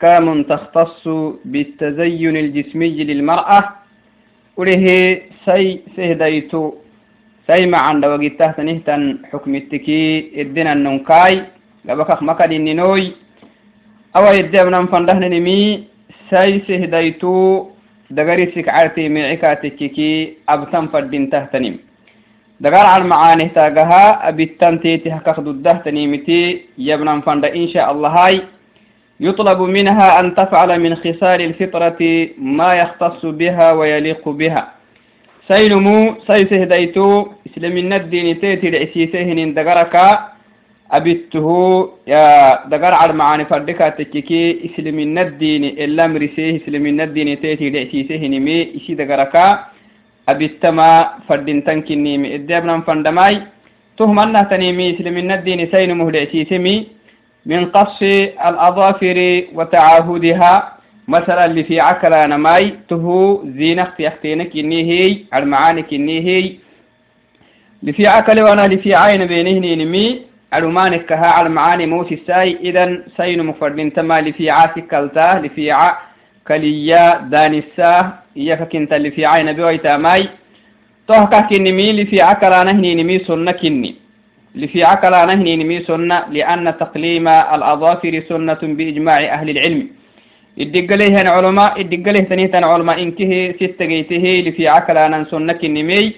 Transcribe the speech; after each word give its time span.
أحكام 0.00 0.42
تختص 0.48 1.04
بالتزين 1.44 2.36
الجسمي 2.36 3.04
للمرأة. 3.04 3.60
وله 4.56 4.84
سي 5.44 5.80
سهديتو. 5.96 6.62
سي 7.46 7.66
ما 7.68 7.78
عند 7.78 8.04
وقت 8.08 8.32
تحت 8.40 8.60
نهتن 8.60 9.02
حكم 9.30 9.52
التكي 9.60 10.00
الدين 10.40 10.66
الننكاي 10.66 11.34
لبكخ 11.84 12.22
مكان 12.22 12.52
النوي 12.52 13.12
أو 14.16 14.24
يدبنا 14.32 14.86
فندهن 14.92 15.24
نمي. 15.34 15.84
سي 16.30 16.50
سهديتو. 16.68 17.66
دغري 18.10 18.64
عرتي 18.68 19.08
معكا 19.08 19.54
تككي 19.54 20.12
أبتن 20.48 20.86
فردين 20.92 21.30
تهتنم. 21.30 21.76
دقال 22.60 22.86
على 22.92 23.02
المعاني 23.02 23.48
تاقها 23.54 24.28
أبتن 24.28 24.80
تيتي 24.80 25.10
هكاخد 25.12 25.48
الدهتنيمتي 25.48 26.40
يبنا 26.78 27.20
فند 27.20 27.44
إن 27.44 27.68
شاء 27.68 27.92
الله 27.92 28.08
هاي. 28.08 28.40
يطلب 29.20 29.60
منها 29.60 30.20
أن 30.20 30.34
تفعل 30.34 30.70
من 30.80 30.94
خصال 30.94 31.40
الفطرة 31.48 32.00
ما 32.38 32.70
يختص 32.74 33.22
بها 33.26 33.72
ويليق 33.72 34.28
بها. 34.28 34.62
سينمو 35.48 36.14
سيسهديتو 36.26 37.26
إسلام 37.48 37.76
الدين 37.92 38.40
تيتي 38.40 38.70
لعسيسهن 38.70 39.54
دقركا 39.54 40.06
أبته 40.92 41.46
يا 42.06 42.24
دقر 42.72 42.94
على 43.00 43.12
معاني 43.12 43.44
فردكا 43.44 43.88
تككي 43.98 44.42
إسلام 44.66 44.98
الدين 45.18 45.64
إلا 45.84 46.06
مرسيه 46.06 46.56
إسلام 46.56 46.86
الدين 46.86 47.28
تيتي 47.42 47.66
لعسيسهن 47.74 48.32
مي 48.46 48.56
إسي 48.76 48.94
دقركا 48.94 49.44
أبتما 50.28 50.90
فردين 51.28 51.64
تنكني 51.64 52.18
مي 52.18 52.34
إدابنا 52.34 52.80
فندماي. 52.86 53.34
تهمنا 53.98 54.42
تنيمي 54.50 54.86
إسلام 54.94 55.16
الدين 55.30 55.60
سينمو 55.72 56.10
لعسيسمي 56.10 56.76
من 57.50 57.62
قص 57.76 58.02
الأظافر 58.48 59.18
وتعاهدها. 59.56 60.52
مثلا 61.08 61.44
اللي 61.44 61.64
في 61.64 61.80
عكلا 61.80 62.26
نماي 62.26 62.74
تهو 62.88 63.42
زينة 63.58 63.92
يختينك 63.98 64.50
إني 64.56 64.80
هي 64.90 65.16
المعانك 65.34 65.88
إني 65.98 66.18
هي. 66.28 66.52
اللي 67.82 67.92
في 67.92 68.06
عكلا 68.06 68.44
وأنا 68.44 68.64
اللي 68.64 68.78
في 68.78 68.94
عين 68.94 69.26
بينهني 69.26 69.84
نمي 69.84 70.08
علمانك 70.52 71.02
كها 71.06 71.42
المعاني 71.42 71.86
موسي 71.86 72.14
الساي. 72.14 72.58
إذن 72.62 73.02
سين 73.16 73.46
مفردين 73.46 73.92
تما 73.92 74.18
اللي 74.18 74.32
في 74.32 74.50
عاسك 74.50 74.86
كالتا 74.86 75.36
اللي 75.36 75.48
في 75.48 75.70
ع 75.70 75.98
كليا 76.48 77.04
دانسا 77.32 78.12
إياك 78.36 78.62
كنت 78.72 78.92
اللي 78.92 79.10
في 79.10 79.26
عين 79.26 79.52
بيويتا 79.52 79.96
ماي. 79.96 80.28
توهكا 81.08 81.40
كنمي 81.40 81.90
اللي 81.90 82.04
في 82.06 82.20
عكلا 82.22 82.62
نهني 82.64 82.94
نمي 83.02 83.18
سنة 83.18 83.52
كني 83.52 83.94
لفي 84.54 84.84
عقل 84.84 85.10
نهني 85.10 85.56
نمي 85.56 85.78
سنة 85.80 86.18
لأن 86.30 86.74
تقليم 86.82 87.28
الأظافر 87.28 88.22
سنة 88.28 88.62
بإجماع 88.62 89.18
أهل 89.36 89.50
العلم. 89.50 89.88
الدقليه 90.60 91.16
علماء 91.36 91.80
الدقليه 91.80 92.24
تنيتن 92.30 92.64
علماء 92.64 93.02
إنكه 93.02 93.32
ستة 93.60 93.84
جيته 93.84 94.24
لفي 94.46 94.68
عقل 94.68 94.96
نن 95.10 95.24
سنة 95.32 95.52
كنمي 95.52 96.12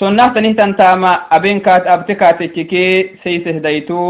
سنة 0.00 0.28
تنيتن 0.34 0.76
تاما 0.76 1.12
أبين 1.36 1.60
كات 1.60 1.86
أبتكات 1.86 2.42
كي 2.42 3.10
سيسه 3.24 3.58
ديتو 3.66 4.00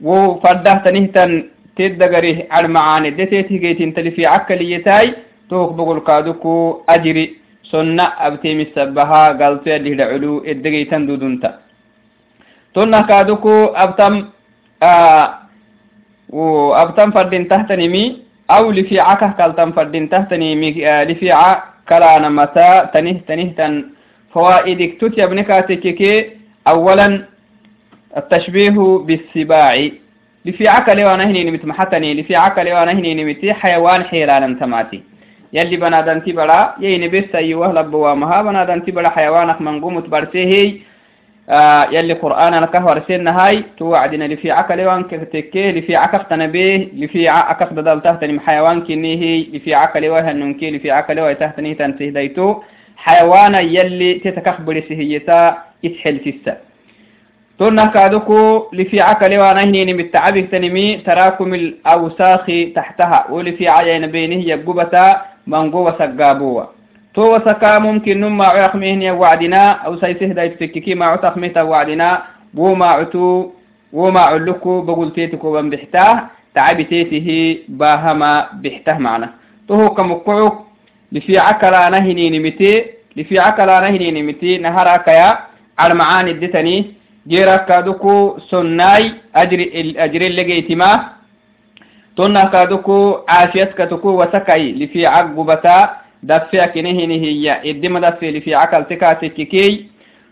وفرده 0.00 0.74
تنيتن 0.84 1.30
تدقريه 1.76 2.46
على 2.50 2.68
معاني. 2.68 3.10
دتيته 3.10 3.56
جيتين 3.56 3.94
تلفي 3.94 4.26
عقليتاي 4.26 5.06
توق 5.50 5.70
بقول 5.72 6.00
كادوكو 6.00 6.82
أجري. 6.88 7.26
سنة 7.72 8.06
أبتي 8.26 8.54
مسبها 8.54 9.22
قالتو 9.40 9.70
يديه 9.70 9.94
لعلو 9.94 10.44
الدقيتن 10.44 11.06
دودنتا. 11.06 11.67
تنا 12.78 13.00
كادوكو 13.10 13.64
أبتم 13.64 14.14
آه 14.82 15.34
وأبتم 16.30 17.10
فردين 17.10 17.48
تحت 17.48 17.72
نمي 17.72 18.04
أو 18.50 18.70
لفيعك 18.70 19.22
كالتم 19.38 19.72
فردين 19.72 20.08
تحت 20.08 20.30
نمي 20.34 20.70
آه 20.88 21.04
لفيع 21.04 21.38
كلانا 21.88 22.28
متى 22.28 22.88
تنه 22.94 23.20
تنه 23.28 23.48
تن. 23.58 23.72
فوائدك 24.34 24.92
تتي 25.00 25.24
ابنك 25.24 25.48
تككي 25.68 26.30
أولا 26.68 27.24
التشبيه 28.16 28.78
بالسباع. 29.06 29.74
لفيعك 30.44 30.88
لو 30.88 31.16
نهني 31.16 31.44
نمت 31.44 31.64
محتني 31.64 32.14
لفيعك 32.14 32.58
لو 32.58 32.84
نهني 32.84 33.10
نمت 33.18 33.42
حيوان 33.60 34.04
حيرانا 34.04 34.58
تماتي 34.60 35.02
يلي 35.52 35.76
بنادنتي 35.76 36.32
بڑا 36.32 36.60
يين 36.80 37.10
بس 37.10 37.34
أيوه 37.34 37.72
لبوا 37.72 38.14
مها 38.14 38.42
بنادنتي 38.42 38.92
بڑا 38.92 39.08
حيوانك 39.08 39.60
منقومت 39.60 40.14
آه 40.14 40.72
يلي 41.92 42.12
قرآن 42.12 42.54
أنا 42.54 42.66
كهور 42.66 43.02
سن 43.08 43.28
هاي 43.28 43.64
توعدنا 43.78 44.24
لفي 44.24 44.50
عكا 44.50 44.74
لوان 44.74 45.02
كتكي 45.04 45.72
لفي 45.72 45.96
عكا 45.96 46.18
تنبيه 46.18 46.88
لفي 46.94 47.28
عكا 47.28 47.64
بدل 47.64 48.00
تهتني 48.00 48.40
حيوان 48.40 48.80
كنيه 48.80 49.46
لفي 49.52 49.74
عكا 49.74 49.98
لوان 49.98 50.24
هننكي 50.28 50.70
لفي 50.70 50.90
عكا 50.90 51.12
لوان 51.12 51.38
تهتني 51.38 51.74
تنسيه 51.74 52.10
ديتو 52.10 52.62
حيوانا 52.96 53.60
يلي 53.60 54.14
تتكخبر 54.14 54.82
سهيتا 54.88 55.58
إتحل 55.84 56.20
سيسا 56.24 56.56
تونا 57.58 57.86
كادوكو 57.86 58.68
لفي 58.72 59.00
عكا 59.00 59.26
لوان 59.26 59.56
هنين 59.58 59.96
بالتعبه 59.96 60.40
تنمي 60.40 60.96
تراكم 60.96 61.54
الأوساخ 61.54 62.46
تحتها. 62.74 63.26
ولفي 63.30 63.68
عين 63.68 64.06
بينه 64.06 64.40
يبقبتا 64.52 65.22
منقوة 65.46 65.98
سقابوة. 65.98 66.77
تو 67.18 67.34
وسكا 67.34 67.78
ممكن 67.78 68.20
نما 68.20 68.46
عيق 68.46 68.74
مهني 68.76 69.10
وعدنا 69.10 69.62
أو 69.86 69.96
سيسه 69.96 70.26
دا 70.38 70.42
يتفككي 70.44 70.94
ما 70.94 71.06
عتق 71.06 71.34
مهتا 71.36 71.62
وعدنا. 71.62 72.22
وما 72.54 72.86
عتو 72.86 73.50
وما 73.92 74.20
علكو 74.20 74.82
بقول 74.86 75.12
تيتكو 75.12 75.52
بن 75.52 75.70
بحتاه 75.70 76.14
تعبي 76.54 76.84
تيته 76.84 77.28
باهما 77.68 78.46
بحته 78.62 78.98
معنا. 78.98 79.28
تو 79.68 79.90
كمقعوك 79.90 80.54
لفي 81.12 81.38
عكلا 81.38 81.88
نهني 81.88 82.38
نمتي 82.38 82.84
لفي 83.16 83.38
عكلا 83.38 83.80
نهني 83.80 84.10
نمتي. 84.10 84.58
نهارك 84.58 85.08
يا 85.08 85.38
على 85.78 85.94
معاني 85.94 86.30
الدتني. 86.30 86.94
جيرك 87.28 87.64
كادوكو 87.64 88.38
سناي 88.38 89.12
أجري 89.34 89.64
الأجري 89.80 90.26
اللي 90.26 90.44
جيتما 90.44 90.90
تونا 92.16 92.44
كادوكو 92.44 93.18
عافيتك 93.28 93.78
تكو 93.90 94.22
وسكاي. 94.22 94.72
لفي 94.72 95.06
عقبتا 95.06 96.07
دفع 96.22 96.66
كنهن 96.66 97.10
هي 97.10 97.70
إدما 97.70 98.00
دفع 98.00 98.26
لفي 98.26 98.54
عقل 98.54 98.84
تكاتككي 98.84 99.86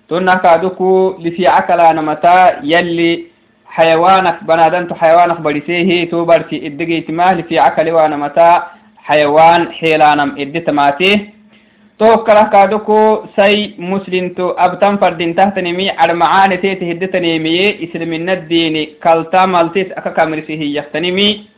تنا 0.08 0.34
كادوكو 0.34 1.18
لفي 1.20 1.46
عقل 1.46 1.80
أنا 1.80 2.02
متى 2.02 2.52
يلي 2.62 3.24
حيوانك 3.66 4.44
بنادنت 4.44 4.92
حيوانك 4.92 5.40
بريسيه 5.40 6.10
تو 6.10 6.24
برتي 6.24 6.66
إدقيت 6.66 7.10
ما 7.10 7.34
لفي 7.34 7.58
عقل 7.58 7.90
وأنا 7.90 8.16
متى 8.16 8.62
حيوان 8.96 9.72
حيلانم 9.72 10.30
إدت 10.38 10.70
ماتيه 10.70 11.18
توكلا 11.98 12.42
كادوكو 12.42 12.98
سي 13.36 13.74
مسلم 13.78 14.28
تو 14.28 14.50
أبتن 14.50 14.96
فردين 14.96 15.34
تهتنمي 15.34 15.90
على 15.90 16.14
معاني 16.14 16.56
تيته 16.56 16.90
هدتنمي 16.90 17.84
إسلام 17.84 18.12
الدين 18.28 18.86
كالتا 19.02 19.46
مالتيس 19.46 19.86
أكا 19.92 20.10
كامرسيه 20.10 20.78
يختنمي. 20.78 21.55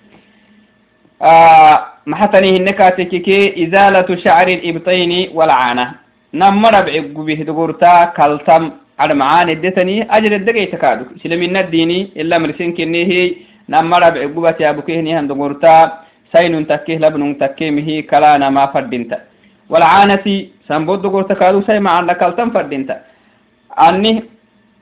محتني 2.06 2.56
هنكاتككي 2.56 3.65
إزالة 3.65 4.17
شعر 4.17 4.49
الإبطين 4.49 5.12
والعانة. 5.34 5.87
نمر 6.34 6.75
بعقو 6.87 7.23
به 7.29 7.41
دقورتا 7.49 8.05
كالتم 8.17 8.71
على 8.99 9.15
معاني 9.15 9.53
الدتني 9.53 10.07
أجر 10.17 10.33
الدقي 10.33 10.67
تكادو. 10.67 11.05
سلمين 11.23 11.57
الديني 11.57 12.11
إلا 12.17 12.39
مرسين 12.39 12.73
كنيه. 12.77 13.34
نمر 13.69 14.11
بعقو 14.11 14.41
بتي 14.41 14.71
أبوكيهني 14.71 15.19
هندقورتا 15.19 15.75
سين 16.33 16.67
تكيه 16.67 16.99
لبن 16.99 17.39
تكيه 17.39 17.71
مهي 17.71 18.03
كلانا 18.03 18.51
ما 18.51 18.67
فردنتا. 18.67 19.19
والعانة 19.71 20.27
سنبود 20.69 21.03
دقورتا 21.03 21.34
كادو 21.34 21.61
سي 21.67 21.81
معنا 21.81 22.12
كالتم 22.12 22.51
فردنتا. 22.51 22.97
أني 23.78 24.23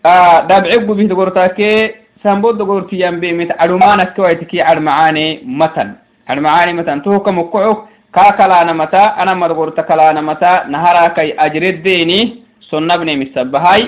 آه 0.07 0.41
دابعقو 0.49 0.95
به 0.95 1.03
دقورتا 1.03 1.47
كي 1.47 1.95
سنبود 2.23 2.59
دقورتي 2.59 3.01
ينبي 3.01 3.33
مت 3.33 3.51
علمانك 3.61 4.15
كويتكي 4.17 4.63
على 4.63 4.81
معاني 4.81 5.41
متن. 5.45 5.93
المعاني 6.31 6.73
مثلا 6.73 7.01
توك 7.07 7.29
مكعوك 7.29 7.79
كاكلانا 8.15 8.73
متى 8.73 9.05
أنا 9.23 9.35
مدغور 9.35 9.69
تكلانا 9.79 10.21
متى 10.31 10.53
نهارا 10.73 11.09
كي 11.17 11.29
أجرد 11.47 11.77
ديني 11.87 12.21
سنة 12.71 12.97
بني 12.97 13.15
مسبهاي 13.23 13.83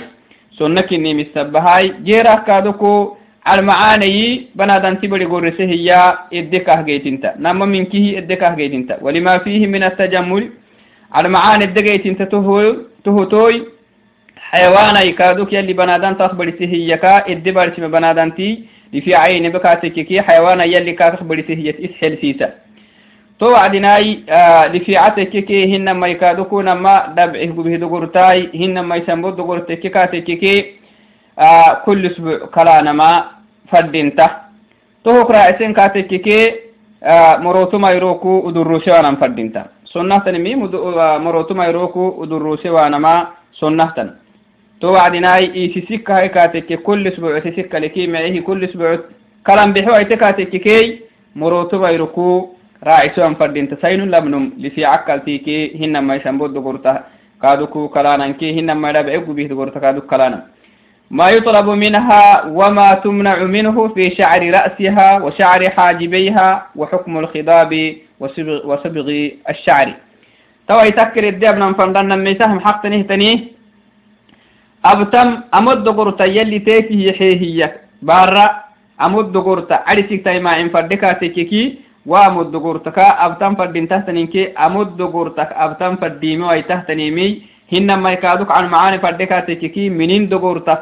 سنة 0.58 0.80
كني 0.88 1.10
مسبهاي 1.20 1.84
جيرا 2.06 2.34
كادوكو 2.46 2.92
المعاني 3.52 4.16
بنادان 4.58 4.94
تبري 5.00 5.24
قرسه 5.32 5.64
هي 5.74 5.88
إدكاه 6.38 6.80
جيتنتا 6.88 7.30
نما 7.44 7.66
من 7.72 7.84
كيه 7.92 8.18
إدكاه 8.18 8.54
جيتنتا 8.60 8.94
ولما 9.04 9.38
فيه 9.44 9.62
من 9.72 9.82
التجمل 9.90 10.44
المعاني 11.18 11.64
إدكاه 11.64 12.24
تهو 12.32 12.56
تهوتوي 13.04 13.56
حيوانا 14.50 15.00
يكادوك 15.08 15.52
يلي 15.52 15.72
بنادان 15.80 16.14
تصبري 16.20 16.52
سهيكا 16.60 17.12
إدبارش 17.32 17.76
بنادان 17.94 18.28
تي 18.38 18.48
لفي 18.92 19.14
عين 19.14 19.48
بكاتككي 19.52 20.22
حيوانا 20.22 20.64
يلي 20.64 20.92
كاتخ 20.92 21.22
بريسيه 21.22 21.74
إسحل 21.84 22.18
سيسا 22.20 22.48
تو 23.38 23.50
وعدناي 23.52 24.18
آه 24.28 24.66
لفي 24.66 24.96
عتككي 24.96 25.76
هن 25.76 25.90
ما 25.90 26.06
يكادوكو 26.08 26.60
نما 26.60 26.94
دبعه 27.16 27.50
به 27.56 27.76
دقرتاي 27.76 28.50
هن 28.54 28.80
ما 28.80 28.96
يسمبو 28.96 29.30
دقرتكي 29.30 29.88
كاتككي 29.88 30.56
آه 31.38 31.72
كل 31.84 32.06
أسبوع 32.06 32.38
كلا 32.54 32.82
نما 32.82 33.24
فردنته 33.70 34.28
تو 35.04 35.10
هكرا 35.20 35.50
اسين 35.50 35.72
كاتككي 35.72 36.68
morotuma 37.42 37.94
iroku 37.94 38.38
uduruse 38.48 38.90
wanan 38.90 39.16
fadinta 39.16 39.70
sunnahtanimi 39.84 40.56
تو 44.80 44.92
بعدين 44.92 45.24
أي 45.24 45.72
سيسكة 45.74 46.18
هاي 46.18 46.28
كاتك 46.28 46.82
كل 46.82 47.06
أسبوع 47.06 47.40
سيسكة 47.40 47.78
لكي 47.78 48.06
معيه 48.06 48.40
كل 48.40 48.64
أسبوع. 48.64 48.98
كلام 49.46 49.72
بحوى 49.72 50.04
تكاتك 50.04 50.56
كي 50.56 51.00
مروتو 51.36 51.78
بيركو 51.78 52.48
رأي 52.84 53.10
سوام 53.16 53.34
فردين 53.34 53.68
تساين 53.68 54.10
لمنهم 54.10 54.52
لفي 54.58 54.84
عقل 54.84 55.20
تيكي 55.20 55.84
هنا 55.84 56.00
ما 56.00 56.14
يسنبود 56.14 56.54
دقورتا. 56.54 57.04
كادوكو 57.42 57.88
كلانا 57.88 58.30
كي 58.30 58.60
هنا 58.60 58.74
ما 58.74 58.90
يدب 58.90 59.08
عقو 59.08 59.32
به 59.32 59.46
دقورتا 59.46 59.80
كادوك 59.80 60.06
كلانا 60.06 60.46
ما 61.10 61.30
يطلب 61.30 61.68
منها 61.68 62.44
وما 62.46 62.94
تمنع 62.94 63.42
منه 63.42 63.88
في 63.88 64.10
شعر 64.10 64.50
رأسها 64.50 65.22
وشعر 65.22 65.70
حاجبيها 65.70 66.66
وحكم 66.76 67.18
الخضاب 67.18 67.72
وصبغ, 68.20 68.66
وصبغ 68.70 69.08
الشعر. 69.50 69.88
تو 70.68 70.80
إي 70.80 70.90
تكر 70.90 71.28
الدبنا 71.28 71.72
فندنا 71.72 72.16
ميسهم 72.16 72.60
حق 72.60 72.82
تنيه 72.82 73.02
تنيه 73.02 73.57
أبتم 74.84 75.28
أمد 75.54 75.88
قرطة 75.88 76.24
يلي 76.24 76.58
تيكي 76.58 77.06
يحيهي 77.08 77.72
بارا 78.02 78.46
أمد 79.02 79.36
قرطة. 79.36 79.74
عرسك 79.86 80.24
تيما 80.24 80.60
إن 80.60 80.68
فردكا 80.68 81.12
تيكي 81.12 81.78
وأمد 82.06 82.56
قرطك 82.56 82.98
أبتم 82.98 83.54
فردين 83.54 83.88
تهتنينكي 83.88 84.52
أمد 84.66 85.02
قرطك 85.02 85.50
أبتم 85.52 85.96
فرديمي 85.96 86.44
ويتهتنيمي 86.46 87.42
هنما 87.72 88.12
يكادوك 88.12 88.50
عن 88.50 88.66
معاني 88.70 88.98
فردكا 88.98 89.40
تيكي 89.40 89.90
منين 89.90 90.28
دقورتك 90.28 90.80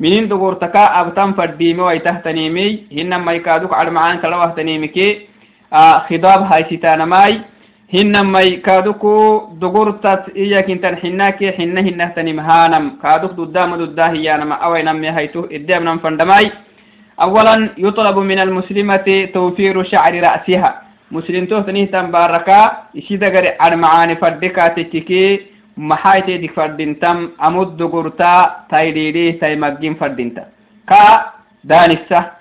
minin 0.00 0.28
dogortaka 0.28 0.90
abtan 1.00 1.34
faddiime 1.38 1.82
waitahtanimi 1.82 2.86
hinamai 2.90 3.40
kaduk 3.46 3.70
cadmacaan 3.70 4.18
kalawahtanimike 4.22 5.06
khidaab 6.08 6.46
haysitaanamai 6.50 7.40
hinamai 7.94 8.60
kaduku 8.66 9.14
dogortat 9.62 10.28
iyakintan 10.34 10.98
xinake 11.00 11.54
xina 11.56 11.80
hinahtanim 11.86 12.38
hanam 12.48 12.98
kaduk 13.02 13.32
dudama 13.38 13.78
dudda 13.78 14.10
hiyanama 14.14 14.58
awainame 14.66 15.08
haytu 15.16 15.46
ideamnan 15.50 16.02
fandamai 16.04 16.50
أولا 17.14 17.68
يطلب 17.78 18.18
من 18.18 18.38
المسلمة 18.38 19.28
توفير 19.34 19.82
شعر 19.84 20.14
رأسها 20.20 20.70
مسلم 21.14 21.46
توتنيه 21.46 21.94
باركا 22.10 22.60
إشيدغر 22.98 23.44
عرمعاني 23.60 24.16
فردكا 24.16 24.68
تككي 24.68 25.54
maxayteedik 25.76 26.54
fadintam 26.54 27.34
amud 27.38 27.74
dugurta 27.78 28.66
taydhiidhi 28.70 29.38
tay 29.40 29.56
maggin 29.56 29.96
fadinta 29.98 30.46
ka 30.86 31.34
daanisa 31.66 32.38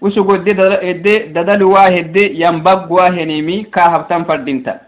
usugo 0.00 0.36
edde 0.36 1.32
dadaluwaa 1.32 1.88
hedde 1.90 2.30
yambagwaa 2.36 3.10
henimi 3.16 3.64
ka 3.70 3.88
habtan 3.90 4.24
fadinta 4.24 4.80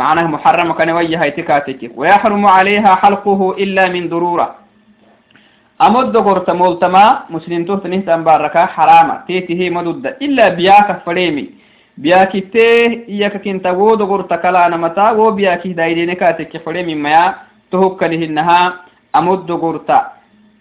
معناه 0.00 0.26
محرم 0.34 0.72
كان 0.78 0.90
وجه 0.98 1.28
تكاتك 1.38 1.80
ويحرم 1.98 2.44
عليها 2.56 2.92
حلقه 3.02 3.40
إلا 3.62 3.84
من 3.94 4.02
ضرورة. 4.08 4.46
أمد 5.86 6.16
قرط 6.26 6.48
ملتما 6.62 7.04
مسلم 7.34 7.60
تثنه 7.68 8.00
تنباركا 8.08 8.62
حرام 8.74 9.08
تيته 9.28 9.60
مدد. 9.76 10.04
إلا 10.24 10.44
بياك 10.58 10.88
فريمي 11.06 11.44
بياك 12.02 12.32
تيه 12.52 13.08
إياك 13.08 13.34
كنت 13.44 13.66
ود 13.66 14.00
قرط 14.10 14.32
كلان 14.42 14.72
متا. 14.80 15.06
وبياك 15.20 15.64
دايدين 15.78 16.12
كاتك 16.20 16.52
فريمي 16.64 16.94
ما 16.94 17.34
تهكنه 17.72 18.22
إنها 18.28 18.60
أمد 19.18 19.50
قرط 19.62 19.90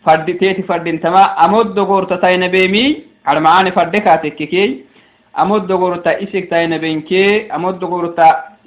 فرد 0.06 0.28
تيتي 0.40 0.64
فرد 0.70 0.88
تما 1.04 1.24
أمد 1.46 1.80
قرط 1.80 2.12
تاين 2.22 2.44
بيمي. 2.54 2.86
على 3.28 3.40
معاني 3.40 3.72
فرد 3.78 3.96
كاتك 4.06 4.40
كي. 4.54 4.66
أمد 5.42 5.72
قرط 5.72 6.08
إسك 6.08 6.44
تاين 6.52 6.78
بينكي. 6.84 7.54
أمد 7.56 7.84
قرط 7.94 8.20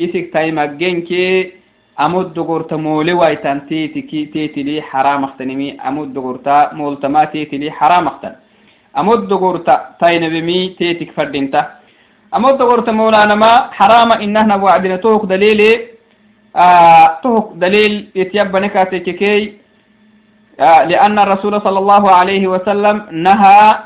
إسك 0.05 0.31
تايم 0.32 0.58
أجنكي 0.58 1.52
أمود 2.00 2.35
دغورتا 2.35 2.76
مولي 2.76 3.12
وايتان 3.12 3.67
تيتي 3.69 4.00
تيتي 4.32 4.62
لي 4.62 4.82
حرام 4.82 5.25
أختنمي 5.25 5.81
أمود 5.88 6.12
دغورتا 6.14 6.73
مولتا 6.73 7.08
ما 7.08 7.25
تيتي 7.25 7.58
لي 7.58 7.70
حرام 7.70 8.06
أختن. 8.06 8.32
أمود 8.99 9.29
دغورتا 9.29 9.75
تاين 10.00 10.29
بمي 10.29 10.69
تيتي 10.79 11.05
كفردينتا. 11.05 11.61
أمود 12.37 12.58
دغورتا 12.58 12.93
مولانا 12.93 13.35
ما 13.35 13.52
حرام 13.73 14.12
إننا 14.12 14.55
وعدنا 14.56 14.97
توق 14.97 15.25
دليلي 15.25 15.73
آه 16.56 17.06
توق 17.23 17.53
دليل 17.55 18.08
يتيب 18.14 18.56
نكاتي 18.56 18.99
كي 19.00 19.53
آه 20.61 20.85
لأن 20.85 21.19
الرسول 21.19 21.61
صلى 21.61 21.79
الله 21.79 22.11
عليه 22.11 22.44
وسلم 22.46 22.96
نهى 23.12 23.79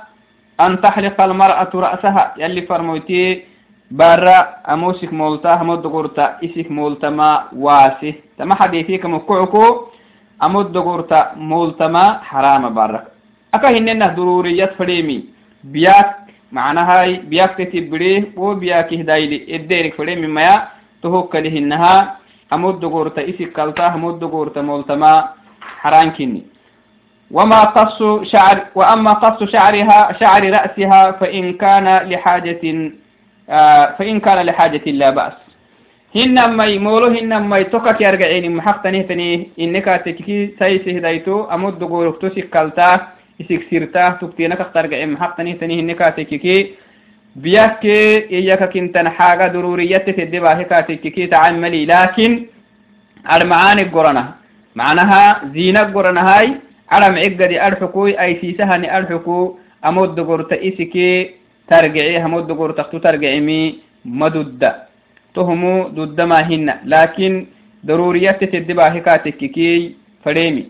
أن 0.61 0.81
تحلق 0.81 1.21
المرأة 1.21 1.73
رأسها. 1.75 2.35
يلي 2.39 2.63
فرموتي 2.63 3.54
برا 4.01 4.39
أموسك 4.75 5.13
مولتا 5.13 5.55
همود 5.63 5.83
دغورتا 5.83 6.25
إسك 6.45 6.71
مولتا 6.71 7.11
ما 7.11 7.31
واسي 7.65 8.15
تما 8.39 8.55
حديثي 8.55 8.99
كمكعكو 8.99 9.65
أمود 10.43 10.73
دغورتا 10.73 11.33
مولتا 11.37 11.87
ما 11.89 12.05
حرام 12.29 12.75
برا 12.75 13.01
أكا 13.55 13.69
هننا 13.79 14.07
ضروريات 14.19 14.73
فريمي 14.79 15.19
بياك 15.65 16.11
معناها 16.53 17.07
بياك 17.31 17.57
تبريه 17.73 18.23
و 18.37 18.55
بياك 18.55 18.91
هدايلي 18.95 19.57
الديرك 19.57 19.95
فريم 19.95 20.19
مما 20.25 20.63
تهوك 21.03 21.37
لهنها 21.37 21.95
همود 22.53 22.81
دغورتا 22.81 23.23
إسي 23.31 23.45
كالتا 23.45 23.87
همود 23.95 24.19
دغورتا 24.21 24.61
مولتما 24.63 25.13
حرانكني 25.83 26.43
وما 27.31 27.61
قص 27.65 27.99
شعر 28.33 28.57
وأما 28.75 29.13
قص 29.13 29.41
شعرها 29.55 30.13
شعر 30.21 30.43
رأسها 30.51 31.03
فإن 31.21 31.53
كان 31.53 31.87
لحاجة 32.11 32.63
فإن 33.99 34.21
كان 34.21 34.39
لحاجة 34.47 34.85
لا 34.87 35.11
بأس 35.11 35.33
هنما 36.17 36.65
يمولو 36.67 37.07
هنما 37.07 37.59
يتوكك 37.59 38.01
يرجعيني 38.01 38.49
محقتني 38.49 38.99
نهتني 38.99 39.49
إنك 39.61 39.85
تكي 40.07 40.55
سيسه 40.59 40.99
دايتو 40.99 41.45
أمود 41.55 41.79
دغورتو 41.79 42.29
سكالتا 42.29 42.91
isik 43.41 43.67
sirta 43.69 44.17
tugtinaka 44.21 44.65
targace 44.75 45.07
maxaqtani 45.07 45.59
tani 45.59 45.75
hinekatekiki 45.81 46.57
biyake 47.43 48.27
iyakakintan 48.31 49.09
xaaga 49.17 49.49
dururiyate 49.55 50.13
tedde 50.15 50.39
bahe 50.41 50.65
ترجعي 61.69 62.23
همو 62.23 62.39
الدقور 62.39 62.73
تختو 62.73 62.99
ترجعي 62.99 63.41
مي 63.41 63.79
ما 64.05 64.29
ددة 64.29 64.77
تهمو 65.35 65.89
ددة 65.89 66.27
ما 66.27 66.41
هن. 66.41 66.75
لكن 66.85 67.47
ضرورية 67.87 68.31
تدبا 68.31 68.99
هكاتك 68.99 69.37
كي 69.37 69.97
فريمي. 70.25 70.65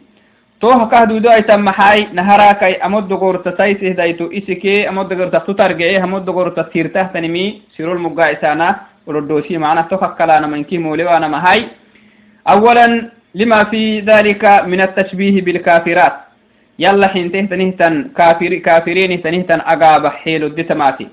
توه 0.61 0.89
كه 0.91 1.05
دودو 1.05 1.29
أي 1.31 1.43
تم 1.43 1.69
حاي. 1.71 2.09
نهارا 2.13 2.53
كي 2.53 2.77
امو 2.87 2.99
الدقور 2.99 3.37
تتايسه 3.37 3.89
دايتو 3.89 4.27
اسي 4.33 4.55
كي 4.55 4.89
امو 4.89 5.03
الدقور 5.03 5.29
تختو 5.29 5.53
ترجعي 5.53 5.99
همو 6.05 6.17
الدقور 6.17 6.49
تتير 6.49 6.87
تهتني 6.87 7.29
مي 7.29 7.63
سيرو 7.77 7.93
المقايسانا 7.93 8.77
ولدوسي 9.07 9.59
معنا 9.59 9.83
توخك 9.91 10.17
كلانا 10.19 10.47
من 10.47 10.65
كي 10.65 10.79
مولي 10.79 11.05
وأنا 11.05 11.29
ما 11.29 11.39
هاي 11.53 11.67
اولا 12.49 13.11
لما 13.35 13.65
في 13.65 14.01
ذلك 14.01 14.45
من 14.45 14.81
التشبيه 14.81 15.43
بالكافرات. 15.43 16.24
يلا 16.79 17.07
حين 17.13 17.33
تنهتن 17.33 17.95
كافر 18.17 18.53
كافرين 18.67 19.23
تنهتن 19.23 19.61
أقاب 19.61 20.07
حيل 20.07 20.45
الدتماتي. 20.45 21.07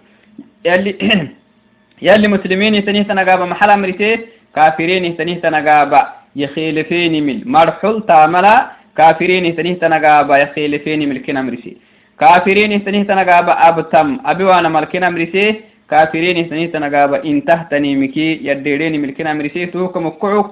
يلي 0.65 0.91
يلي 2.07 2.27
مسلمين 2.27 2.85
تنهتن 2.85 3.17
أقاب 3.17 3.41
محل 3.51 3.69
أمريتي 3.69 4.19
كافرين 4.55 5.17
تنهتن 5.17 5.53
أقاب 5.53 5.93
يخيلفين 6.35 7.13
مل 7.27 7.37
مرحل 7.45 7.95
تاملا 8.07 8.55
كافرين 8.97 9.55
تنيه 9.55 9.73
تنقابا 9.73 10.35
يخيل 10.43 10.79
فيني 10.79 11.05
ملكنا 11.05 11.41
مرسي 11.41 11.73
كافرين 12.19 12.83
تنيه 12.85 13.03
تنقابا 13.03 13.53
أبتم 13.67 14.07
أبوانا 14.31 14.69
ملكنا 14.69 15.09
مرسي 15.09 15.45
كافرين 15.91 16.49
تنيه 16.49 16.67
تنقابا 16.73 17.17
إن 17.29 17.45
تهتني 17.45 17.91
مكي 18.01 18.27
يديرين 18.47 19.01
ملكنا 19.01 19.33
مرسي 19.33 19.65
توك 19.65 19.97
مكعوك 19.97 20.47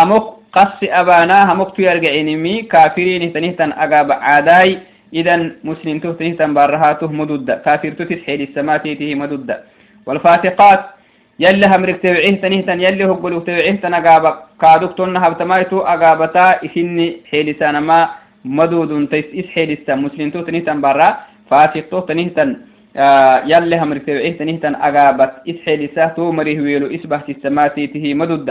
أمك 0.00 0.24
قص 0.52 0.78
أبانا 0.82 1.52
همك 1.52 1.76
تيرجعيني 1.76 2.36
مي 2.36 2.62
كافرين 2.62 3.32
تنيه 3.32 3.56
تنقابا 3.56 4.14
عاداي. 4.14 4.78
إذن 5.14 5.42
مسلم 5.64 5.98
تنيه 5.98 6.38
تنبارهاته 6.38 7.12
مدد 7.20 7.50
كافر 7.66 7.90
تتحيل 7.98 8.40
السماتيته 8.48 9.14
مدد 9.14 9.48
والفاتقات 10.06 10.80
يلي 11.44 11.66
همرك 11.66 11.98
توعيه 12.02 12.40
تنهتن 12.42 12.80
يلي 12.80 13.04
هقلو 13.10 13.38
توعيه 13.48 13.76
تنقابا 13.82 14.30
كادوك 14.60 14.92
تن 14.98 15.16
هبتمايتو 15.16 15.78
أقابتا 15.92 16.44
إسني 16.66 17.06
حيلسانا 17.30 17.80
ما 17.80 18.08
مدود. 18.44 18.90
تيس 19.10 19.24
إس 19.38 19.46
حيلسا 19.54 19.94
مسلم 19.94 20.30
تو 20.30 20.40
تنهتن 20.46 20.80
برا 20.80 21.08
فاسق 21.50 21.84
تو 21.90 22.00
تنهتن. 22.00 22.50
آه 22.96 23.42
يلي 23.52 23.76
همرك 23.82 24.06
توعيه 24.06 24.38
تنهتن 24.38 24.74
أقابت 24.74 25.32
إس 25.50 25.58
حيلسا 25.66 26.04
تو 26.16 26.32
مريه 26.32 26.60
ويلو 26.60 26.86
إسبه 26.96 27.22
السماتيته 27.28 28.14
مدود. 28.14 28.48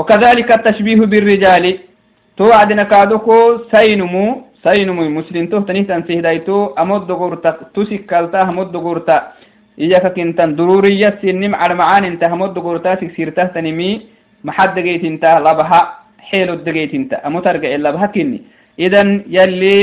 وكذلك 0.00 0.48
التشبيه 0.58 1.00
بالرجال. 1.12 1.64
تو 2.36 2.48
عدنا 2.60 2.84
كادوكو 2.88 3.36
سينمو 3.72 4.24
سينمو 4.64 5.02
مسلم 5.18 5.44
تو 5.52 5.58
تنهتن 5.68 6.02
سيهدايتو 6.08 6.56
أمد 6.82 7.10
غورتا 7.20 7.50
تسكالتا 7.74 8.40
أمد 8.50 8.76
غورتا. 8.84 9.18
إياك 9.80 10.06
كنتن 10.16 10.50
ضرورية 10.56 11.18
سنم 11.22 11.52
على 11.54 11.74
معان 11.74 12.04
انت 12.04 12.22
همود 12.24 12.58
قرطاسك 12.58 13.10
سيرته 13.16 13.44
تنمي 13.54 13.90
محد 14.44 14.74
دقيت 14.76 15.04
انت 15.04 15.24
لبها 15.46 15.80
حيلو 16.28 16.54
دقيت 16.54 16.92
انت 17.00 17.12
أمو 17.26 17.40
ترجع 17.40 17.70
لبها 17.76 18.06
كني 18.14 18.38
إذن 18.84 19.08
يلي 19.36 19.76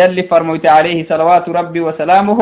يلي 0.00 0.22
فرميت 0.30 0.66
عليه 0.66 0.98
صلوات 1.10 1.48
ربي 1.48 1.80
وسلامه 1.80 2.40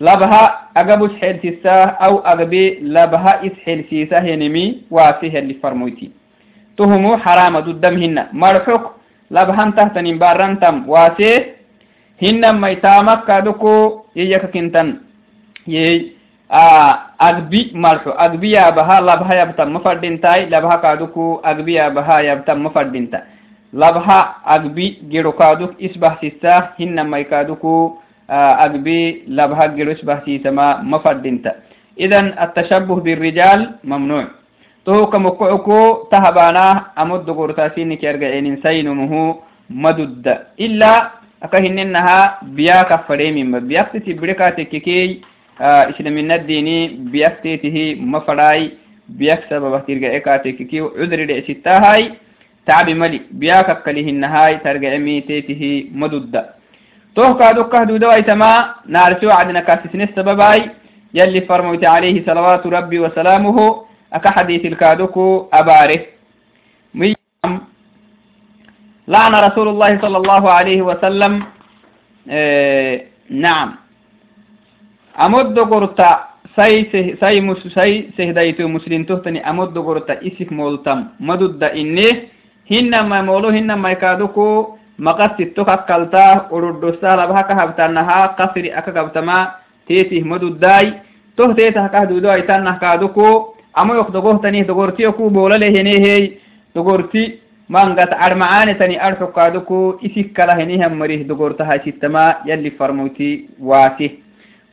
لبها 0.00 0.42
أجابس 0.76 1.12
حيل 1.20 1.36
سيساه 1.42 1.86
أو 2.06 2.14
أجابي 2.32 2.64
لبها 2.96 3.32
إسحيل 3.46 3.80
سيساه 3.90 4.24
ينمي 4.32 4.66
واسيه 4.90 5.38
اللي 5.38 5.54
فرميتي 5.62 6.10
تهمو 6.76 7.16
حرام 7.16 7.58
دو 7.58 7.70
الدم 7.70 7.96
هن. 8.02 8.16
مرحوك 8.32 8.84
لبهن 9.30 9.74
تهتن 9.74 10.18
بارن 10.18 10.60
تم. 10.60 10.88
واسي 10.88 11.32
هن 12.22 12.42
ما 12.50 12.68
يتامك 12.68 13.28
ييكا 14.16 14.46
كنتن. 14.54 14.88
يي 15.66 16.12
آه 16.52 16.98
أغبي 17.22 17.70
مرحو. 17.74 18.10
أغبي 18.10 18.54
بها 18.76 18.96
لبها 19.00 19.34
يبتم 19.42 19.68
مفردين 19.74 20.20
تاي. 20.20 20.46
لبها 20.46 20.76
كادوكو 20.76 21.40
أغبي 21.46 21.78
بها 21.90 22.16
يبتم 22.20 22.64
مفردين 22.64 23.10
تاي 23.10 23.22
لبها 23.72 24.18
أغبي 24.48 24.86
جيرو 25.10 25.32
كادوك 25.32 25.72
إسبح 25.82 26.20
سيسا 26.20 26.54
هن 26.80 27.00
ما 27.00 27.18
يكادوكو 27.18 27.74
أغبي 28.30 29.24
لبها 29.28 29.66
جيرو 29.66 29.92
إسبح 29.92 30.24
سيسا 30.24 30.50
ما 30.50 30.82
مفردين 30.82 31.42
تاي 31.42 31.54
إذن 32.00 32.26
التشبه 32.40 32.96
بالرجال 33.04 33.70
ممنوع. 33.84 34.39
تو 34.86 35.06
كمكعكو 35.06 36.08
تهبانا 36.12 36.66
أمد 36.98 37.30
قرطاسين 37.30 37.94
كيرجعين 37.94 38.46
سينمه 38.64 39.12
مدد 39.70 40.26
إلا 40.60 40.92
أكهننها 41.42 42.38
بياك 42.42 42.90
فريم 43.08 43.58
بياك 43.68 43.92
تبركاتك 44.06 44.68
كي 44.86 45.20
إسلامنا 45.60 46.34
الديني 46.34 46.78
بيكتيته 47.12 47.76
مفراي 48.00 48.62
بيك 49.08 49.40
سبب 49.50 49.74
ترجع 49.86 50.16
إكاتك 50.16 50.58
كيو 50.70 50.84
عذر 50.98 51.20
لأستا 51.28 51.74
هاي 51.84 52.02
تعب 52.66 52.88
ملي 52.90 53.20
بياك 53.40 53.82
كله 53.84 54.06
النهاي 54.14 54.56
ترجع 54.64 54.96
ميتيته 54.96 55.62
مدد 56.00 56.34
توه 57.16 57.32
كادو 57.38 57.64
كهدو 64.12 64.18
أكا 64.18 64.30
حديث 64.30 64.66
الكادوكو 64.66 65.48
أباره 65.52 66.00
ميام 66.94 67.60
لعن 69.08 69.34
رسول 69.34 69.68
الله 69.68 70.00
صلى 70.00 70.16
الله 70.16 70.50
عليه 70.50 70.82
وسلم 70.82 71.42
آه 72.30 73.00
نعم 73.30 73.74
أمد 75.20 75.58
قرطة 75.58 76.24
سي 76.56 77.16
سي 77.20 77.40
مس 77.40 77.62
سي 77.68 78.10
سهدايتو 78.18 78.68
مسلم 78.68 79.04
تهتني 79.04 79.50
أمد 79.50 79.78
قرطة 79.78 80.14
إسك 80.26 80.52
مولتم 80.52 81.06
مدد 81.20 81.62
إني 81.64 82.08
هنما 82.70 83.22
مولو 83.22 83.48
هنما 83.48 83.90
يكادوكو 83.90 84.76
مقصد 84.98 85.46
تككلتا 85.56 86.50
مانغت 97.70 98.12
عرمعاني 98.14 98.74
تني 98.74 98.96
أرحو 99.06 99.26
كادوكو 99.26 99.78
إسك 100.06 100.32
كلا 100.36 100.54
هنيه 100.58 100.88
مريه 100.88 101.22
دقورتها 101.30 101.76
ستما 101.86 102.24
يلي 102.46 102.70
فرموتي 102.70 103.30
واتي 103.62 104.08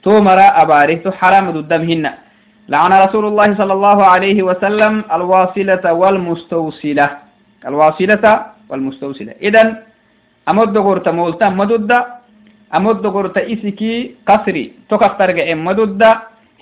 تو 0.03 0.11
مرا 0.27 0.47
أباره 0.61 0.93
تو 1.03 1.11
حرام 1.19 1.45
ددمهن 1.55 2.05
لعن 2.73 2.91
رسول 3.05 3.25
الله 3.25 3.47
صلى 3.61 3.73
الله 3.77 3.99
عليه 4.13 4.39
وسلم 4.43 4.93
الواصلة 5.17 5.85
والمستوصلة. 6.01 7.07
الواصلة 7.69 8.25
والمستوصلة. 8.69 9.33
إذن 9.47 9.67
أمد 10.49 10.77
غورتا 10.77 11.11
مولتا 11.11 11.49
مدودة 11.49 11.99
أمد 12.75 13.05
غورتا 13.05 13.41
إسكي 13.53 13.93
قصري. 14.27 14.63
توكا 14.89 15.07
ترجع 15.19 15.47
مدودة 15.53 16.09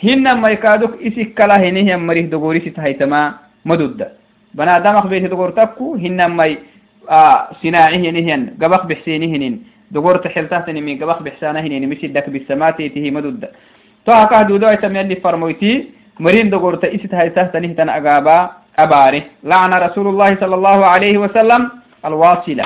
هن 0.04 0.26
ما 0.42 0.50
يكادوك 0.50 0.94
إسك 1.08 1.34
كلا 1.38 1.58
هنيه 1.58 1.96
مريه 1.96 2.28
دغوري 2.34 2.60
ستهيتما 2.60 3.22
مدودة 3.66 4.08
بنا 4.54 4.80
دمخ 4.80 5.06
بيت 5.08 5.24
دغورتكو 5.34 5.96
هن 5.96 6.26
ما 6.26 6.56
آه 7.10 7.48
صناعي 7.64 8.10
هنين 8.10 8.42
قبخ 8.62 8.86
بحسيني 8.86 9.28
هنين 9.36 9.64
دغور 9.92 10.18
تحلتاتني 10.18 10.82
من 10.82 10.96
قبخ 11.04 11.18
بحسانه 11.24 11.60
هنين 11.60 11.90
مشي 11.90 12.08
دك 12.08 12.30
بالسمات 12.30 12.78
تهي 12.82 13.12
مدود 13.12 13.46
تو 14.06 14.12
هكا 14.12 14.42
دودو 14.42 14.68
ايتم 14.70 14.96
يلي 14.96 15.16
فرمويتي 15.16 15.72
مرين 16.20 16.50
دغور 16.50 16.76
تئست 16.76 17.14
هاي 17.14 17.30
تهتنه 17.30 17.74
تن 17.78 17.90
أقابا 17.90 18.38
أباري 18.80 19.22
لعن 19.44 19.74
رسول 19.74 20.08
الله 20.08 20.30
صلى 20.42 20.56
الله 20.56 20.86
عليه 20.86 21.18
وسلم 21.18 21.62
الواصلة 22.06 22.66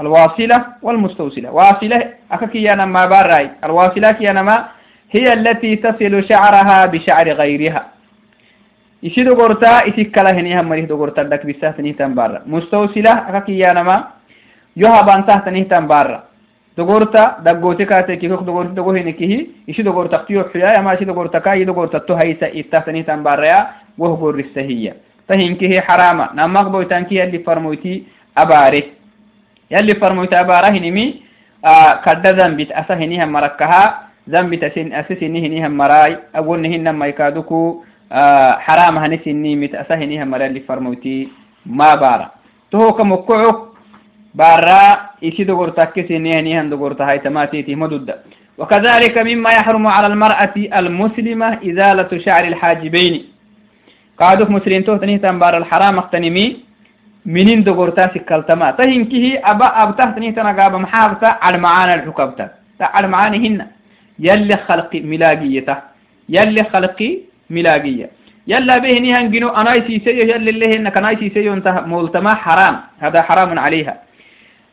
الواصلة 0.00 0.64
والمستوصلة 0.82 1.50
واصلة 1.50 1.98
أكاكي 2.32 2.72
أنا 2.72 2.84
ما 2.86 3.06
باراي 3.06 3.50
الواصلة 3.64 4.12
كي 4.12 4.30
أنا 4.30 4.42
ما 4.42 4.56
هي 5.12 5.32
التي 5.32 5.76
تصل 5.76 6.24
شعرها 6.28 6.86
بشعر 6.86 7.28
غيرها. 7.28 7.82
يشيد 9.02 9.28
غورتا 9.28 9.86
إتي 9.86 10.04
كلا 10.04 10.30
هنيها 10.30 10.62
مريه 10.62 10.84
دو 10.84 10.96
غورتا 10.96 11.22
دك 11.22 11.46
بيساه 11.46 11.70
تنيه 11.70 11.92
تنبار 11.92 12.42
مستوسلة 12.46 13.12
أكاكي 13.28 13.58
يانما 13.58 14.04
يوها 14.76 15.02
بانساه 15.02 15.38
تنيه 15.38 15.62
تنبار 15.62 16.22
دو 16.76 16.84
غورتا 16.84 17.36
دك 17.44 17.56
غوتي 17.56 17.84
كاتي 17.84 18.16
كي 18.16 18.28
كوك 18.28 18.42
دو 18.42 18.52
غورتا 18.52 18.74
دو 18.74 18.82
غوهي 18.82 19.02
نكيه 19.02 19.46
يشيد 19.68 19.88
غورتا 19.88 20.16
قطيو 20.16 20.44
حيا 20.54 20.78
يما 20.78 20.92
يشيد 20.92 21.10
غورتا 21.10 21.38
كا 21.38 21.52
يدو 21.54 21.72
غورتا 21.72 21.98
تو 21.98 22.14
هايسا 22.14 22.46
إتاه 22.58 22.78
تنيه 22.78 23.02
تنبار 23.02 23.44
يا 23.44 23.68
وهو 23.98 24.14
غور 24.14 24.36
رسهية 24.36 24.94
تهين 25.28 25.54
كيه 25.56 25.80
حراما. 25.80 26.30
نعم، 26.34 26.52
نامك 26.52 26.70
بوي 26.70 26.84
تانكي 26.84 27.24
اللي 27.24 27.38
فرموتي 27.38 28.02
أباري. 28.38 28.82
يلي 29.70 29.94
فرمويتي 29.94 30.40
أباره 30.40 30.68
نمي 30.68 31.22
آه 31.64 32.00
كدذن 32.04 32.56
بيت 32.56 32.72
أساه 32.72 33.04
نيها 33.04 33.26
مركها. 33.26 34.11
Zambit 34.28 34.64
asin 34.64 34.92
asisini 34.92 35.40
heniha 35.40 35.68
marai 35.68 36.16
agonni 36.34 36.68
hinna 36.68 36.92
maikaduku 36.92 37.84
حرام 38.66 38.98
هنسني 38.98 39.56
مت 39.56 39.74
أسهنيها 39.74 40.24
مرة 40.24 40.46
اللي 40.46 40.60
فرموتي. 40.60 41.28
ما 41.66 41.94
بارا. 41.94 42.30
تو 42.70 42.92
كمكعك 42.92 43.56
بارا 44.34 45.00
إسي 45.24 45.44
دغور 45.44 45.68
تكسي 45.68 46.18
نهنيها 46.18 46.62
دغور 46.62 46.92
تهاي 46.92 47.18
تماتيتي 47.18 47.74
مدد. 47.74 48.14
وكذلك 48.58 49.18
مما 49.18 49.50
يحرم 49.50 49.86
على 49.86 50.06
المرأة 50.06 50.54
المسلمة 50.56 51.58
إزالة 51.64 52.18
شعر 52.18 52.44
الحاجبين. 52.44 53.24
قادوك 54.18 54.50
مسلمين 54.50 54.84
تو 54.84 54.96
تنيه 54.96 55.16
تنبار 55.16 55.56
الحرام 55.56 55.98
اختنمي 55.98 56.56
منين 57.26 57.64
دغور 57.64 57.90
تاسي 57.90 58.18
كالتما 58.18 58.70
تهين 58.70 59.04
كيه 59.04 59.40
أبا 59.50 59.82
أبته 59.82 60.10
تنيه 60.10 60.30
تنقاب 60.30 60.74
محافظة 60.74 61.28
على 61.42 61.58
معانا 61.58 61.94
الحكبتا 61.94 62.48
على 62.80 63.08
معاني 63.08 63.48
هن. 63.48 63.66
يلي 64.28 64.56
خلق 64.66 64.92
ملاقيته 65.10 65.76
يلي 66.28 66.62
خلقي 66.72 67.10
ملاقية. 67.50 68.08
يلا 68.52 68.78
بهني 68.78 69.10
هنجنو 69.14 69.48
أنا 69.48 69.74
يسيسيو 69.74 70.22
يلا 70.30 70.50
اللي 70.54 70.66
هن 70.76 70.88
كنا 70.94 71.10
يسيسيو 71.10 71.52
انت 71.54 71.66
مولتما 71.92 72.34
حرام. 72.34 72.76
هذا 73.02 73.22
حرام 73.22 73.58
عليها. 73.58 73.94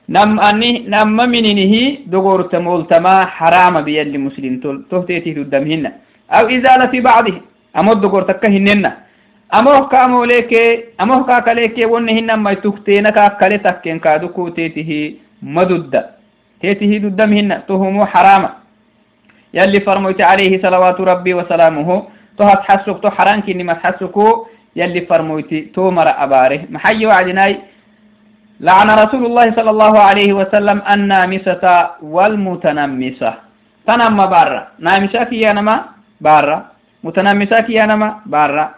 نم 0.10 0.40
أني 0.40 0.72
نم 0.94 1.18
منينه 1.32 1.74
دغور 2.14 2.42
تمولتما 2.54 3.26
حرام 3.26 3.76
بيل 3.82 4.20
مسلم. 4.26 4.54
تول 4.64 4.76
تهتيتي 4.92 5.34
تدمهن 5.34 5.86
أو 6.32 6.44
إزالة 6.56 6.94
بعضه. 7.08 7.36
أمود 7.80 8.02
دغور 8.02 8.22
تكهنن 8.22 8.86
أموه 9.54 9.88
كامو 9.92 10.24
ليك 10.24 10.54
أموه 11.02 11.24
كاكليك 11.30 11.78
ونهن 11.92 12.30
ما 12.34 12.54
تختينك 12.54 13.18
كالي 13.40 13.58
تكين 13.58 14.00
كادوكو 14.00 14.50
تيته 14.50 14.92
مدد. 15.42 15.94
تيته 16.62 16.92
ددمهن 17.04 17.50
تهمو 17.68 18.06
حرام. 18.06 18.44
يلي 19.54 19.80
فرميت 19.80 20.22
عليه 20.22 20.62
صلوات 20.62 21.02
ربي 21.02 21.34
وسلامه. 21.34 22.04
تو 22.38 22.44
هتحسك 22.44 22.98
تو 23.04 23.10
حران 23.10 23.42
كني 23.42 23.64
ما 23.64 23.74
تحسكو 23.74 24.48
يلي 24.76 25.02
فرمويتي 25.02 25.62
تو 25.76 25.92
مرأ 25.92 26.24
أباره. 26.24 26.62
محي 26.70 27.06
وعدناي. 27.06 27.58
لعن 28.62 28.90
رسول 28.90 29.26
الله 29.26 29.52
صلى 29.56 29.70
الله 29.70 30.00
عليه 30.00 30.34
وسلم 30.34 30.82
النامسة 30.94 31.64
والمتنمسة. 32.02 33.34
تنم 33.88 34.26
بارا. 34.26 34.68
نامسة 34.80 35.24
كي 35.24 35.54
نما؟ 35.54 35.76
بارا. 36.22 36.66
متنمسة 37.04 37.60
كي 37.62 37.80
نما؟ 37.80 38.20
بارا. 38.26 38.70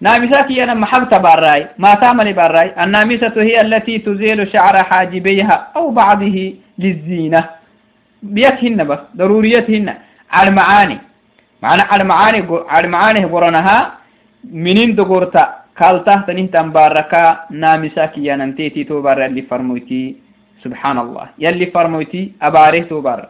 نامسة 0.00 0.42
كي 0.42 0.64
نما؟ 0.64 0.86
حبت 0.86 1.14
باراي 1.14 1.66
ما 1.78 1.94
تعمل 1.94 2.32
باراي 2.32 2.68
النامسة 2.84 3.32
هي 3.36 3.60
التي 3.60 3.98
تزيل 3.98 4.52
شعر 4.52 4.82
حاجبيها 4.82 5.68
أو 5.76 5.90
بعضه 5.90 6.54
للزينة. 6.78 7.44
بيتهن 8.22 8.84
بس. 8.88 8.98
ضروريتهن. 9.16 9.94
المعاني. 10.40 10.98
معنى 11.62 11.82
على 11.82 12.04
معاني 12.04 12.40
على 12.68 12.88
معاني 12.88 13.24
قرنها 13.24 13.92
منين 14.64 14.94
دغورتا 14.94 15.44
كالتا 15.78 16.24
تنيه 16.26 16.50
تنباركا 16.50 17.22
نامساك 17.50 18.18
يا 18.18 18.36
ننتيتي 18.36 18.84
توبار 18.84 19.24
اللي 19.26 19.42
فرموتي 19.42 20.16
سبحان 20.64 20.98
الله 20.98 21.26
يلي 21.38 21.66
فرموتي 21.66 22.32
أباره 22.42 22.78
توبار. 22.90 23.20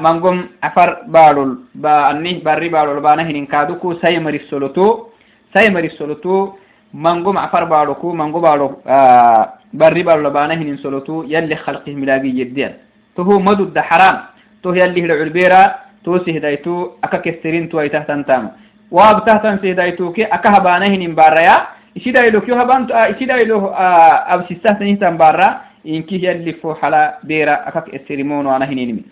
mangom 0.00 0.48
afar 0.62 1.02
baadol 1.08 1.56
ba 1.74 2.08
anni 2.08 2.40
barri 2.42 2.68
baadol 2.70 3.00
bana 3.00 3.22
hinin 3.24 3.46
kaduku 3.46 3.98
say 4.00 4.18
marissoloto 4.18 5.10
say 5.52 5.70
marissoloto 5.70 6.56
mangom 6.94 7.36
afar 7.36 7.66
baadoku 7.68 8.14
mango 8.14 8.40
baado 8.40 8.82
barri 9.72 10.02
baadol 10.04 10.30
bana 10.32 10.54
hinin 10.54 10.78
soloto 10.78 11.24
yalli 11.26 11.56
khalqi 11.56 11.94
تو 14.62 14.70
هي 14.70 14.84
اللي 14.84 15.02
هي 15.02 15.06
العربيرة 15.06 15.74
تو 16.04 16.18
سهدايتو 16.18 16.90
أكا 17.04 17.18
كسترين 17.18 17.68
تو 17.68 17.78
هي 17.78 17.84
أيتها 17.84 18.00
تنتام 18.00 18.50
واب 18.90 19.24
تهتن 19.24 19.96
تو 19.96 20.12
كي 20.12 20.24
أكا 20.24 20.50
هبانهن 20.56 21.14
باريا. 21.14 21.56
إشي 21.96 22.10
دايلو 22.12 22.40
كيو 22.40 22.54
هبان 22.54 22.86
تو 22.86 22.94
آه، 22.94 23.10
إشي 23.10 23.24
دايلو 23.24 23.66
آه، 23.66 24.14
أو 24.32 24.42
سيستة 24.48 25.10
مبارة 25.10 25.60
إن 25.86 26.02
كي 26.02 26.16
هي 26.22 26.32
اللي 26.32 26.52
فو 26.52 26.74
حالا 26.74 27.18
بيرا 27.24 27.54
أكا 27.68 27.80
كسترمون 27.80 28.46
وأنا 28.46 28.64
هنين 28.64 28.94
مي 28.96 29.02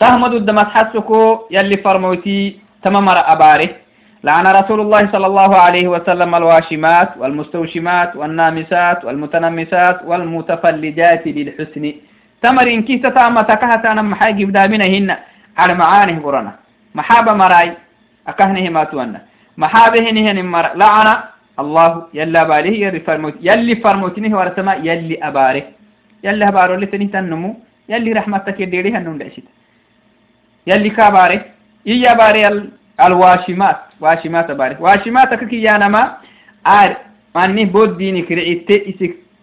تهمد 0.00 0.34
الدمات 0.34 0.66
حسكو 0.66 1.20
يلي 1.50 1.76
فرموتي 1.76 2.58
تممر 2.82 3.18
أباري. 3.32 3.68
لعن 4.24 4.46
رسول 4.46 4.80
الله 4.80 5.12
صلى 5.12 5.26
الله 5.26 5.56
عليه 5.56 5.88
وسلم 5.88 6.34
الواشمات 6.34 7.10
والمستوشمات 7.20 8.16
والنامسات 8.16 9.04
والمتنمسات 9.04 9.98
والمتفلجات 10.08 11.26
للحسن. 11.26 11.84
تمر 12.44 12.66
إن 12.76 12.82
كيست 12.88 13.06
تاما 13.16 13.42
تكهت 13.50 13.84
أنا 13.92 14.02
محاجب 14.02 14.48
دامنهن 14.56 15.10
على 15.60 15.74
معانه 15.74 16.18
برنا 16.24 16.52
محابة 16.98 17.32
مراي. 17.32 17.72
أكهنه 18.28 18.66
ما 18.76 18.84
تونا. 18.84 19.20
محابة 19.62 20.10
نهن 20.16 20.38
مر. 20.54 20.66
لعن. 20.80 21.08
الله 21.62 21.90
يلا 22.18 22.42
باله 22.50 22.74
يلي 22.84 23.00
فرموت 23.00 23.34
يلي 23.48 23.74
فرموتني 23.84 24.34
هو 24.34 24.40
رسما 24.48 24.74
يلي 24.88 25.16
أباره 25.28 25.62
يلي 26.24 26.44
أباره 26.48 26.84
تني 26.92 27.06
تنمو. 27.14 27.50
يلي 27.88 28.12
رحمتك 28.18 28.60
يديري 28.60 28.90
هنون 28.96 29.18
دعشت. 29.18 29.46
يلي 30.66 30.90
كاباره 30.90 31.40
إيا 31.86 32.12
باري 32.20 32.42
الواشمات. 33.06 33.78
واشمات 34.00 34.48
باري 34.50 34.76
واشمات 34.80 35.30
كي 35.50 35.62
يا 35.62 35.78
نما. 35.78 36.02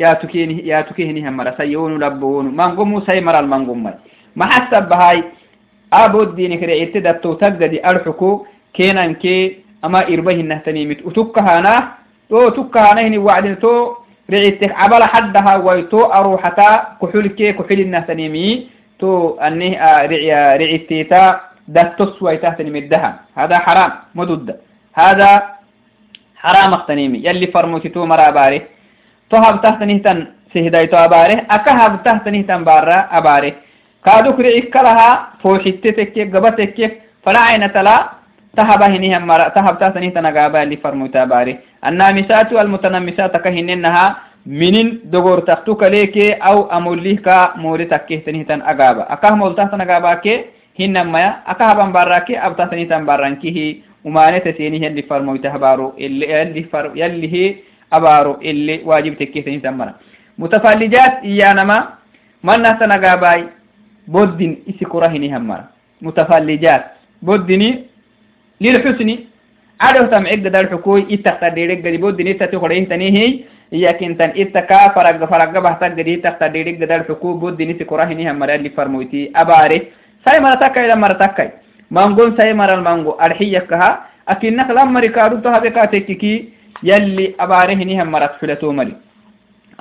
يا 0.04 0.14
تكيني 0.22 0.56
يا 0.72 0.82
تكيني 0.90 1.22
هم 1.28 1.34
مرا 1.38 1.52
سيون 1.60 1.92
لبون 2.04 2.46
مانغمو 2.60 2.98
سي 3.08 3.22
مرا 3.28 3.40
المانغم 3.40 3.80
ما 4.40 4.46
حسب 4.54 4.84
بهاي 4.90 5.18
أبود 5.94 6.30
ديني 6.36 6.58
كرعيت 6.62 6.98
دتو 6.98 7.34
تجدي 7.42 7.80
أرحكو 7.90 8.30
كينان 8.76 9.14
كي 9.24 9.38
أما 9.86 10.00
إربهن 10.14 10.48
نهتنيمت 10.52 11.00
وتكهانا 11.06 11.74
تو 12.30 12.50
تكهانهن 12.58 13.18
وعدن 13.26 13.56
تو 13.64 13.74
رعيتك 14.34 14.72
عبال 14.82 15.04
حدها 15.14 15.54
ويتو 15.66 16.02
أروحتا 16.18 16.70
كحولك 17.02 17.40
كحول 17.58 17.80
النهتنيمي 17.86 18.48
تو 19.00 19.12
أنه 19.48 19.72
رعيتيتا 20.62 21.24
دتس 21.76 22.14
ويتهتني 22.24 22.70
مدها 22.78 23.10
هذا 23.40 23.58
حرام 23.66 23.92
مدد 24.16 24.48
هذا 24.94 25.30
حرام 26.44 26.74
اختنيمي 26.74 27.18
يلي 27.28 27.48
فرموتي 27.54 27.90
تو 27.90 28.06
مرا 28.06 28.30
باري 28.38 28.62
تو 29.32 29.38
هب 29.38 29.56
تهتني 29.64 30.00
تن 30.06 30.18
سهدايتو 30.54 30.98
أباره 31.08 31.38
أكا 31.56 31.72
هب 31.82 31.94
تهتني 32.06 32.44
تن 32.50 32.64
بارا 32.70 32.98
أباره 33.18 33.54
كادوك 34.06 34.40
رعيك 34.46 34.76
لها 34.86 35.10
فوحتتك 35.42 36.16
قبتك 36.34 36.78
فلا 37.24 37.40
عين 37.48 37.64
تلا 37.76 37.96
تهب 38.58 38.82
هنيهم 38.94 39.24
مرا 39.28 39.48
تهب 39.56 39.76
تهتني 39.80 40.10
تنقابا 40.16 40.64
اللي 40.64 40.78
فرموتا 40.84 41.24
باري 41.32 41.54
النامسات 41.88 42.50
والمتنمسات 42.54 43.34
كهننها 43.44 44.06
منين 44.46 44.88
دغور 45.14 45.40
تختوك 45.50 45.84
ليك 45.84 46.18
أو 46.50 46.58
أموليه 46.78 47.18
كا 47.26 47.38
مولي 47.64 47.86
تكيه 47.86 48.20
تنهتن 48.26 48.62
أقابا 48.62 49.04
أكاه 49.14 49.34
مول 49.40 49.56
تهتن 49.56 49.82
أقابا 49.82 50.14
كي 50.24 50.36
هنما 50.80 51.26
أبارو 57.98 58.34
اللي 58.50 58.76
واجب 58.90 59.14
تكيه 59.20 59.42
تنهتن 59.46 59.74
مرا 59.80 59.94
متفلجات 60.44 61.14
إيانما 61.24 61.78
من 62.44 62.62
نهتن 62.62 62.92
أقاباي 62.92 63.42
بودين 64.14 64.52
إسكورا 64.70 65.08
هنيهم 65.14 65.44
مرا 65.48 65.66
متفلجات 66.02 66.84
بوديني 67.28 67.70
للحسن 68.62 69.10
عدو 69.86 70.06
تم 70.12 70.24
عقد 70.32 70.48
دار 70.56 70.66
حكوي 70.74 71.02
اتخت 71.14 71.44
ديرك 71.58 71.80
قد 71.86 71.96
بود 72.04 72.22
نتا 72.28 72.46
تخرين 72.54 72.84
تنيهي 72.92 73.28
يكن 73.86 74.12
تن 74.18 74.32
اتكا 74.42 74.80
فرق 74.96 75.18
فرق 75.32 75.52
بحث 75.66 75.82
قد 75.84 76.00
اتخت 76.16 76.42
ديرك 76.56 76.76
دار 76.92 77.02
حكوي 77.10 77.34
بود 77.42 77.62
نتا 77.70 77.84
كراهني 77.90 78.24
هم 78.32 78.40
مرة 78.40 78.56
اللي 78.56 78.70
فرموتي 78.78 79.32
أباري 79.36 79.80
ساي 80.26 80.40
مرة 80.40 80.56
تكاي 80.56 81.50
مانغون 81.92 82.38
ساي 82.38 82.54
مرة 82.54 82.74
المانغو 82.80 83.12
أرحية 83.12 83.60
كها 83.60 83.90
أكنك 84.30 84.70
لما 84.70 85.00
ركارو 85.00 85.38
تها 85.44 85.60
بكاتككي 85.60 86.34
يلي 86.84 87.26
أباره 87.40 87.74
نهم 87.90 88.08
مرة 88.14 88.34
فلتو 88.40 88.72
مري 88.72 88.94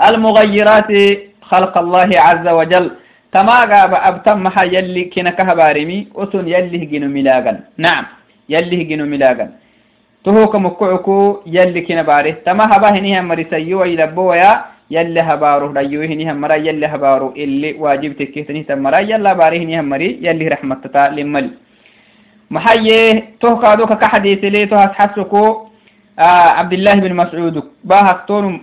المغيرات 0.06 0.90
خلق 1.50 1.74
الله 1.84 2.10
عز 2.26 2.46
وجل. 2.58 2.86
تما 3.34 3.58
غاب 3.70 3.92
أبتم 4.08 4.44
يلي 4.74 5.02
كنكها 5.12 5.54
بارمي 5.60 5.98
أتون 6.16 6.48
يلي 6.54 6.78
جنو 6.90 7.08
ملاغا 7.16 7.52
نعم 7.84 8.04
يلي 8.52 8.84
جنو 8.90 9.04
ملاغن. 9.12 9.50
تهوك 10.24 10.54
مكعكو 10.56 11.16
يلي 11.56 11.80
كنا 11.86 12.02
باره 12.02 12.34
تما 12.46 12.64
هبا 12.72 12.88
هنيها 12.96 13.20
مرسيو 13.28 13.84
يلبو 13.84 14.32
يا 14.32 14.50
يلي 14.90 15.20
هبارو 15.20 15.66
ريو 15.76 16.00
هنيها 16.10 16.32
مرا 16.42 16.56
يلي 16.66 16.86
هبارو 16.86 17.28
اللي 17.42 17.70
واجب 17.82 18.12
تكيتني 18.18 18.62
تمرا 18.68 18.98
يلا 18.98 19.32
باره 19.32 19.56
هنيها 19.62 19.82
مري 19.82 20.18
يلي 20.26 20.48
رحمة 20.48 20.74
تتا 20.82 21.08
لمل 21.16 21.46
محيي 22.50 23.22
تهوك 23.40 23.64
دوك 23.78 23.92
كحديث 24.02 24.44
لي 24.44 24.66
تهس 24.66 24.92
حسكو 24.98 25.69
عبد 26.58 26.72
الله 26.72 26.94
بن 26.94 27.12
مسعود. 27.14 27.56
باهك 27.84 28.18
تونم 28.28 28.60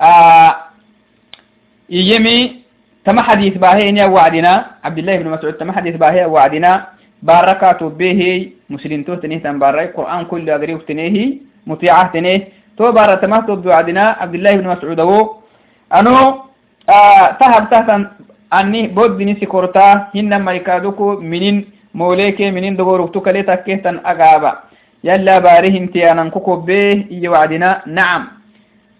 آه 0.00 0.56
يجمي 1.90 2.38
تما 3.04 3.22
حديث 3.22 3.54
باهي 3.58 4.04
وعدنا 4.04 4.66
عبد 4.84 4.98
الله 4.98 5.16
بن 5.16 5.28
مسعود 5.30 5.52
تما 5.52 5.72
حديث 5.72 5.96
باهي 5.96 6.24
وعدنا 6.24 6.86
باركاتو 7.22 7.88
به 7.88 8.20
مسلم 8.70 9.02
تو 9.02 9.14
تنيه 9.14 9.38
تنباري 9.38 9.86
قرآن 9.96 10.24
كل 10.24 10.50
أدري 10.50 10.74
وتنيه 10.74 11.16
مطيعة 11.66 12.12
تنيه. 12.12 12.40
تو 12.76 12.92
بارة 12.92 13.14
تمهتو 13.14 13.56
بعدنا 13.56 14.04
عبد 14.20 14.34
الله 14.34 14.56
بن 14.56 14.66
مسعود 14.68 15.00
أبو 15.00 15.18
أنو 15.92 16.16
آه 16.88 17.26
تهب 17.40 17.70
تهتن. 17.70 18.02
أني 18.52 18.86
بود 18.96 19.12
بني 19.18 19.34
سكورتا 19.40 19.86
هن 20.14 20.32
ميكادوكو 20.44 21.22
منين 21.32 21.56
موليك 21.94 22.40
منين 22.42 22.76
دغورك 22.76 23.14
تكلي 23.14 23.42
تكيتن 23.42 23.96
أقابا 24.10 24.52
يلا 25.04 25.38
بارهم 25.38 25.86
تيانا 25.86 26.28
كوكوبيه 26.34 27.08
إي 27.12 27.28
وعدنا. 27.28 27.70
نعم. 27.86 28.22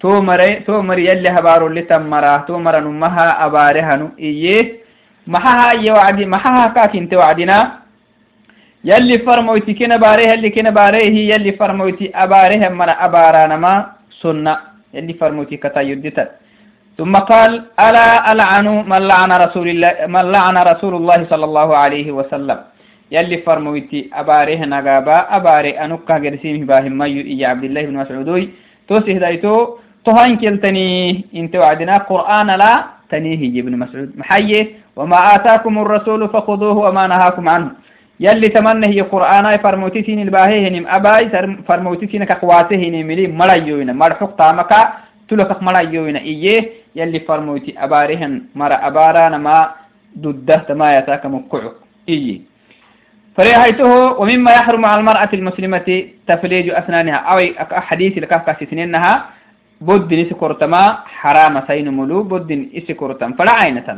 تو 0.00 0.20
مري 0.20 1.04
يلي 1.08 1.28
هبارو 1.28 1.66
اللي 1.66 1.82
تمرا. 1.82 2.36
تو 2.48 2.58
مرا 2.58 2.80
نمها 2.80 3.46
أبارها 3.46 3.96
نو. 3.96 4.08
إيه 4.18 4.80
محها 5.26 5.70
إي 5.70 5.90
وعدي 5.90 6.24
محها 6.26 6.68
كاك 6.74 6.96
انت 6.96 7.12
وعدنا. 7.14 7.58
يلي 8.84 9.18
فرموتي 9.18 9.72
كنا 9.74 9.96
باريه 9.96 10.28
يلي 10.32 10.50
كنا 10.50 10.70
باريه. 10.70 11.16
يلي 11.32 11.52
فرموتي 11.52 12.06
أباريه 12.14 12.68
مرا 12.68 12.94
أبارانا 13.06 13.56
ما 13.56 13.72
سنة. 14.22 14.56
يلي 14.94 15.14
فرموتي 15.20 15.56
كتا 15.56 15.80
يدتا. 15.80 16.24
ثم 16.98 17.16
قال 17.16 17.50
ألا 17.86 18.32
ألعن 18.32 18.66
من 18.90 19.02
لعن 19.10 19.32
رسول 19.44 19.68
الله 19.68 19.92
من 20.14 20.24
لعن 20.36 20.56
رسول 20.72 20.94
الله 21.00 21.18
صلى 21.30 21.44
الله 21.44 21.68
عليه 21.76 22.08
وسلم. 22.18 22.58
يلي 23.12 23.36
فرمويتي 23.46 24.10
أباريه 24.14 24.64
نقابا 24.64 25.16
أباري 25.36 25.70
أنكا 25.84 26.14
قرسيمه 26.14 26.66
باهم 26.70 26.98
ميو 26.98 27.22
إيا 27.26 27.48
عبد 27.48 27.64
الله 27.64 27.82
بن 27.82 27.94
مسعودوي. 27.96 28.48
توسي 28.88 29.16
هدايتو 29.16 29.54
تهان 30.04 30.36
كلتني 30.36 30.88
انت 31.34 31.56
وعدنا 31.56 31.96
قرآن 32.10 32.48
لا 32.62 32.72
تنيه 33.10 33.60
ابن 33.60 33.72
مسعود. 33.82 34.10
محيي 34.20 34.60
وما 34.96 35.18
آتاكم 35.34 35.74
الرسول 35.78 36.28
فخذوه 36.28 36.76
وما 36.84 37.06
نهاكم 37.06 37.48
عنه. 37.48 37.70
يلي 38.20 38.48
تمنى 38.48 38.86
هي 38.86 39.00
قرآن 39.00 39.56
فرموتي 39.64 40.02
سين 40.02 40.20
الباهي 40.26 40.68
هنم 40.68 40.84
أباي 40.86 41.24
كقواته 42.30 42.76
هنم 42.76 43.06
ملي 43.06 43.26
ملايوين. 43.26 43.90
مرحق 43.96 44.36
تامكا 44.36 44.80
تلك 45.28 45.62
ملايوين. 45.62 46.16
إيه 46.16 46.68
يلي 46.96 47.20
فرموتي 47.20 47.74
أبارهن 47.78 48.32
مرا 48.54 48.76
أباران 48.88 49.34
ما 49.36 49.56
ضده 50.18 50.66
ما 50.80 50.98
يتاك 50.98 51.26
مكعو 51.26 51.72
إيه 52.08 52.49
فريهيته 53.40 54.20
ومما 54.20 54.50
يحرم 54.58 54.84
على 54.84 55.00
المرأة 55.00 55.32
المسلمة 55.32 55.88
تفليج 56.28 56.66
أسنانها. 56.80 57.18
أو 57.30 57.38
حديث 57.88 58.18
لكافة 58.18 58.60
سنينها. 58.70 59.12
بود 59.80 60.14
نسكرتما 60.14 60.82
حرام 61.20 61.54
سين 61.68 61.88
ملو 61.98 62.22
بود 62.22 62.50
إسكرتم 62.78 63.32
فلا 63.38 63.52
عينة. 63.60 63.88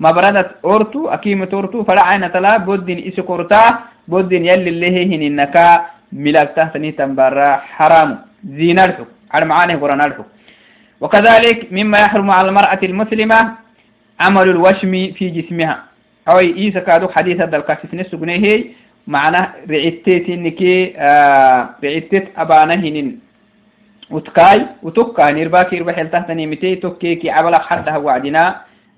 ما 0.00 0.10
بردت 0.16 0.48
أورتو 0.64 1.08
أكيمة 1.08 1.48
أورتو 1.52 1.84
فلا 1.88 2.02
عينة 2.02 2.34
لا 2.44 2.56
بود 2.56 2.90
إسكرتا 2.90 3.62
بود 4.08 4.32
يلي 4.32 4.70
اللي 4.72 4.88
هن 5.10 5.22
إنكا 5.28 5.66
ملاكته 6.12 6.68
سنيتم 6.72 7.14
برا 7.14 7.56
حرام. 7.76 8.10
زين 8.58 8.78
الحق 8.78 9.08
على 9.34 9.44
معانه 9.44 9.74
قرآن 9.82 10.12
وكذلك 11.00 11.58
مما 11.72 11.98
يحرم 12.04 12.30
على 12.30 12.48
المرأة 12.48 12.82
المسلمة 12.82 13.38
عمل 14.20 14.48
الوشم 14.48 14.92
في 15.16 15.24
جسمها. 15.36 15.76
أو 16.28 16.38
إيسا 16.38 16.80
كادو 16.80 17.08
حديث 17.08 17.40
هذا 17.40 17.56
الكاسف 17.56 17.94
نسجنيه 17.94 18.64
معناه 19.06 19.48
رعيتت 19.70 20.26
إنكي 20.28 20.94
آه 20.96 21.68
رعيتت 21.84 22.26
أبانهن 22.36 23.18
وتكاي 24.10 24.66
وتكاي 24.82 25.32
نرباكي 25.32 25.78
ربح 25.78 25.98
التهتني 25.98 26.46
متي 26.46 26.76
تكيكي 26.76 27.30
عبلا 27.30 27.58
حدها 27.58 27.96
وعدنا 27.96 28.42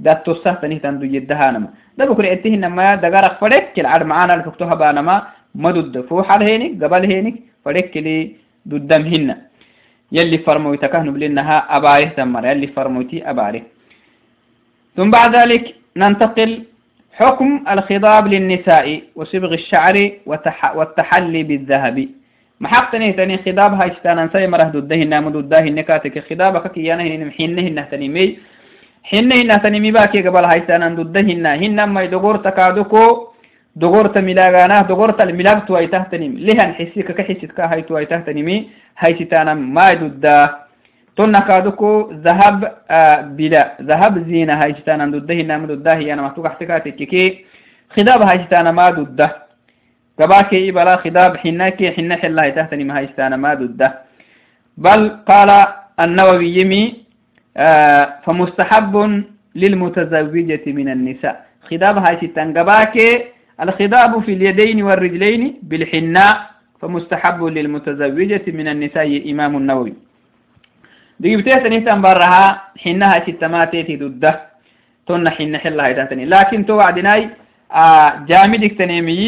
دا 0.01 0.13
تستهتني 0.27 0.79
تندو 0.79 1.07
جدها 1.07 1.51
نما 1.51 1.69
دا 1.99 2.05
بكرة 2.09 2.33
اتهن 2.33 2.61
نما 2.61 2.95
دقارك 3.05 3.33
فرق 3.41 3.73
العد 3.79 4.03
معانا 4.03 4.33
لفكتوها 4.39 4.75
بانما 4.75 5.17
مدد 5.55 5.95
فوحل 6.09 6.43
هينك 6.43 6.85
قبل 6.85 7.03
هينك 7.13 7.35
فرق 7.65 7.93
لي 8.07 8.17
ددم 8.67 9.03
هن. 9.13 9.29
يلي 10.13 10.39
فرمويتا 10.39 10.87
كهنو 10.93 11.13
بلنها 11.13 11.57
أباره 11.77 12.05
تمر 12.17 12.45
يلي 12.47 12.67
فرمويتي 12.77 13.19
أباره 13.31 13.63
ثم 14.97 15.11
بعد 15.11 15.37
ذلك 15.37 15.65
ننتقل 15.97 16.51
حكم 17.19 17.65
الخضاب 17.71 18.27
للنساء 18.29 19.03
وصبغ 19.17 19.53
الشعر 19.55 20.11
والتحلي 20.75 21.43
بالذهب. 21.43 22.09
محقتني 22.61 23.13
تاني 23.13 23.37
خضاب 23.47 23.73
هاي 23.75 23.91
ستانا 24.01 24.29
سي 24.33 24.47
مرة 24.47 24.63
ددهن 24.63 25.25
مددهن 25.25 25.81
كاتك 25.81 26.17
خضابك 26.29 26.73
كيانه 26.73 27.31
حينهن 27.31 27.85
تاني 27.91 28.09
مي. 28.09 28.39
حينهن 29.03 29.63
تاني 29.63 29.81
مي 29.81 29.91
باكي 29.93 30.23
قبل 30.29 30.45
هاي 30.45 30.61
ستانا 30.61 30.89
ددهن 30.89 31.47
هن 31.47 31.85
ما 31.85 32.03
يدغور 32.03 32.37
تكادوكو 32.37 33.33
دغورت 33.77 34.19
ملاغانا 34.19 34.83
دغورت 34.83 35.21
الملاغ 35.21 35.59
تو 35.59 35.77
اي 35.79 35.87
تحتنم 35.87 36.33
لهن 36.39 36.73
حسيك 36.75 37.13
كحسيت 37.13 37.53
كا 37.53 37.73
هاي 37.73 37.83
تو 37.83 37.99
اي 37.99 38.05
تحتنم 38.05 38.49
هاي 38.99 39.15
ستانا 39.15 39.55
ما 39.55 39.91
يدد 39.91 40.25
تون 41.17 41.39
كادوكو 41.39 42.11
ذهب 42.13 42.73
آه 42.91 43.21
بلا. 43.21 43.73
ذهب 43.83 44.25
زينة 44.29 44.55
هاي 44.63 44.75
ستانا 44.83 45.07
دده 45.07 45.35
نام 45.35 45.67
دده 45.67 45.93
يعني 45.93 46.23
ما 46.23 46.29
توقع 46.29 46.53
تكاتك 46.61 46.95
كي 46.97 47.45
خداب 47.95 48.23
هاي 48.23 48.45
ستانا 48.47 48.73
ما 48.73 48.91
دده 48.91 49.37
قباكي 50.21 50.71
بلا 50.71 50.97
خداب 50.97 51.37
حناكي 51.37 51.91
حنا 51.91 52.17
حلا 52.17 52.43
هاي 52.43 52.53
تحتنم 52.53 52.91
هاي 52.91 53.07
ستانا 53.13 53.37
ما 53.37 53.55
دده 53.55 53.89
بل 54.79 55.09
قال 55.29 55.67
النووي 56.01 56.49
يمي 56.59 56.85
آه 57.57 58.09
فمستحب 58.25 59.25
للمتزوجة 59.55 60.63
من 60.67 60.89
النساء. 60.89 61.45
خداب 61.71 61.97
هاي 61.99 62.17
ستان 62.17 62.59
قباكي 62.59 63.25
الخضاب 63.61 64.23
في 64.25 64.33
اليدين 64.33 64.83
والرجلين 64.83 65.59
بالحناء 65.63 66.51
فمستحب 66.81 67.45
للمتزوجة 67.45 68.43
من 68.47 68.69
النساء 68.69 69.31
إمام 69.33 69.57
النووي. 69.57 69.95
دقيبتيه 71.23 71.55
تنهتن 71.65 72.03
برها 72.03 72.43
حنها 72.83 73.17
ستماتي 73.27 73.97
ضده 74.03 74.33
تن 75.07 75.27
حن 75.37 75.55
حلها 75.63 75.87
يتهتني 75.89 76.25
لكن 76.35 76.67
تو 76.67 76.75
وعدناي 76.79 77.23
آه 77.73 78.09
جامدك 78.29 78.73
تنمي 78.79 79.23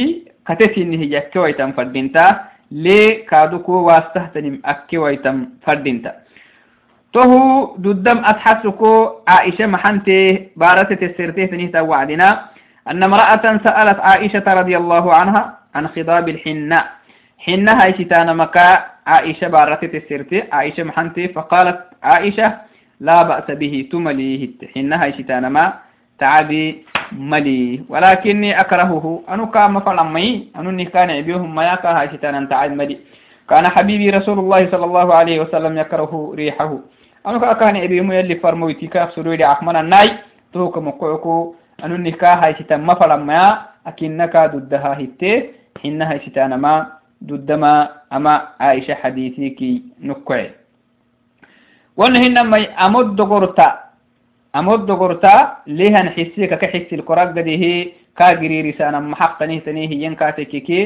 كتسي 0.46 0.82
إنه 0.82 1.02
يكويتم 1.16 1.72
فردينتا. 1.72 2.26
لي 2.84 3.00
كادوكو 3.30 3.72
واستهتنم 3.86 4.54
أكويتم 4.64 5.36
فردينتا. 5.64 6.12
تهو 7.14 7.76
ددم 7.78 8.18
أتحسكو 8.24 8.92
عائشة 9.28 9.66
محنتي 9.66 10.48
بارتة 10.56 11.00
السرتيه 11.06 11.46
تنهتا 11.46 11.80
وعدنا 11.80 12.28
أن 12.90 13.02
امرأة 13.02 13.44
سألت 13.64 13.98
عائشة 14.08 14.46
رضي 14.60 14.76
الله 14.76 15.04
عنها 15.14 15.42
عن 15.74 15.84
خضاب 15.94 16.28
الحناء 16.28 16.84
حنة 17.38 17.72
هاي 17.72 17.92
شتانا 17.98 18.32
مكا 18.34 18.84
عائشة 19.06 19.48
بارتت 19.48 19.94
السرتي 19.94 20.44
عائشة 20.52 20.82
محنتي 20.82 21.28
فقالت 21.28 21.80
عائشة 22.02 22.48
لا 23.00 23.22
بأس 23.22 23.50
به 23.50 23.88
تمليه 23.92 24.50
حنة 24.74 24.96
هاي 24.96 25.12
شتانا 25.12 25.48
ما 25.48 25.72
تعبي 26.18 26.84
ملي. 27.12 27.84
ولكني 27.88 28.60
أكرهه. 28.60 29.22
أنو 29.28 29.50
كام 29.50 29.80
فلمي 29.80 30.48
أنو 30.56 30.70
كان 30.94 31.10
عبيهم 31.10 31.54
ما 31.54 31.72
يكا 31.72 31.90
هاي 32.00 32.08
شتانا 32.08 32.46
تعب 32.46 32.70
ملي. 32.72 32.98
كان 33.50 33.68
حبيبي 33.68 34.10
رسول 34.10 34.38
الله 34.38 34.70
صلى 34.72 34.84
الله 34.84 35.14
عليه 35.14 35.40
وسلم 35.40 35.78
يكره 35.78 36.32
ريحه. 36.34 36.78
أنو 37.26 37.38
كان 37.40 37.76
عبيهم 37.76 38.12
يلي 38.12 38.34
فرمويتي 38.34 38.86
كاف 38.86 39.12
سروري 39.12 39.44
عقمنا 39.44 39.80
الناي 39.80 40.10
توك 40.52 40.78
مقعكو 40.78 41.54
أنو 41.84 42.12
هاي 42.22 42.54
مفلا 42.70 43.16
ما 43.16 43.58
أكنك 43.86 44.34
ضدها 44.36 44.92
هتي 45.00 45.32
حنا 45.82 46.10
هاي 46.10 46.18
ستان 46.26 46.54
ما 46.54 46.86
ضد 47.26 47.52
ما 47.52 47.88
أما 48.12 48.48
عائشة 48.60 48.94
حديثيك 48.94 49.60
نكعي 50.00 50.50
وأن 51.96 52.16
هنا 52.16 52.42
ما 52.42 52.58
أمد 52.86 53.20
غرتا 53.20 53.68
أمد 54.56 54.90
غرتا 54.90 55.56
ليها 55.66 56.02
نحسيك 56.02 56.54
كحس 56.54 56.88
القرآن 56.92 57.28
قدي 57.38 57.54
هي 57.62 57.92
كاجري 58.18 58.70
رسانا 58.70 59.00
محق 59.00 59.42
نهتنيه 59.42 59.90
ينكاتككي 60.04 60.80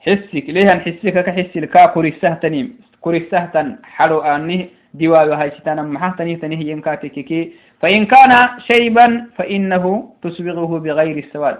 حسك 0.00 0.44
ليها 0.56 0.74
نحسيك 0.74 1.16
كحس 1.26 1.52
الكا 1.56 1.86
كريسه 1.94 2.34
تنيم 2.42 2.66
كريسه 3.00 3.46
تن 3.54 3.76
حلو 3.96 4.20
أنه 4.20 4.60
ديوالو 4.94 5.32
هاي 5.32 5.50
ستانا 5.60 5.82
محاها 5.82 6.34
تنيه 6.42 6.60
ينكاتككي 6.72 7.52
فإن 7.80 8.06
كان 8.06 8.48
شيبا 8.58 9.26
فإنه 9.36 9.84
تصبغه 10.22 10.78
بغير 10.78 11.18
السواد. 11.24 11.56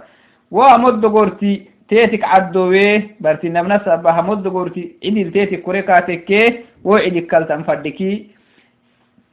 ومد 0.50 1.04
قرتي 1.06 1.54
تيتك 1.90 2.24
عدوه 2.24 3.02
برتي 3.20 3.48
نمنا 3.48 3.78
سبها 3.86 4.22
مد 4.28 4.44
قرتي 4.54 4.84
عدل 5.04 5.28
تيتك 5.34 5.60
كوريكاتك 5.66 6.30
وعدك 6.84 7.26
كالتن 7.26 7.62
فردكي 7.62 8.12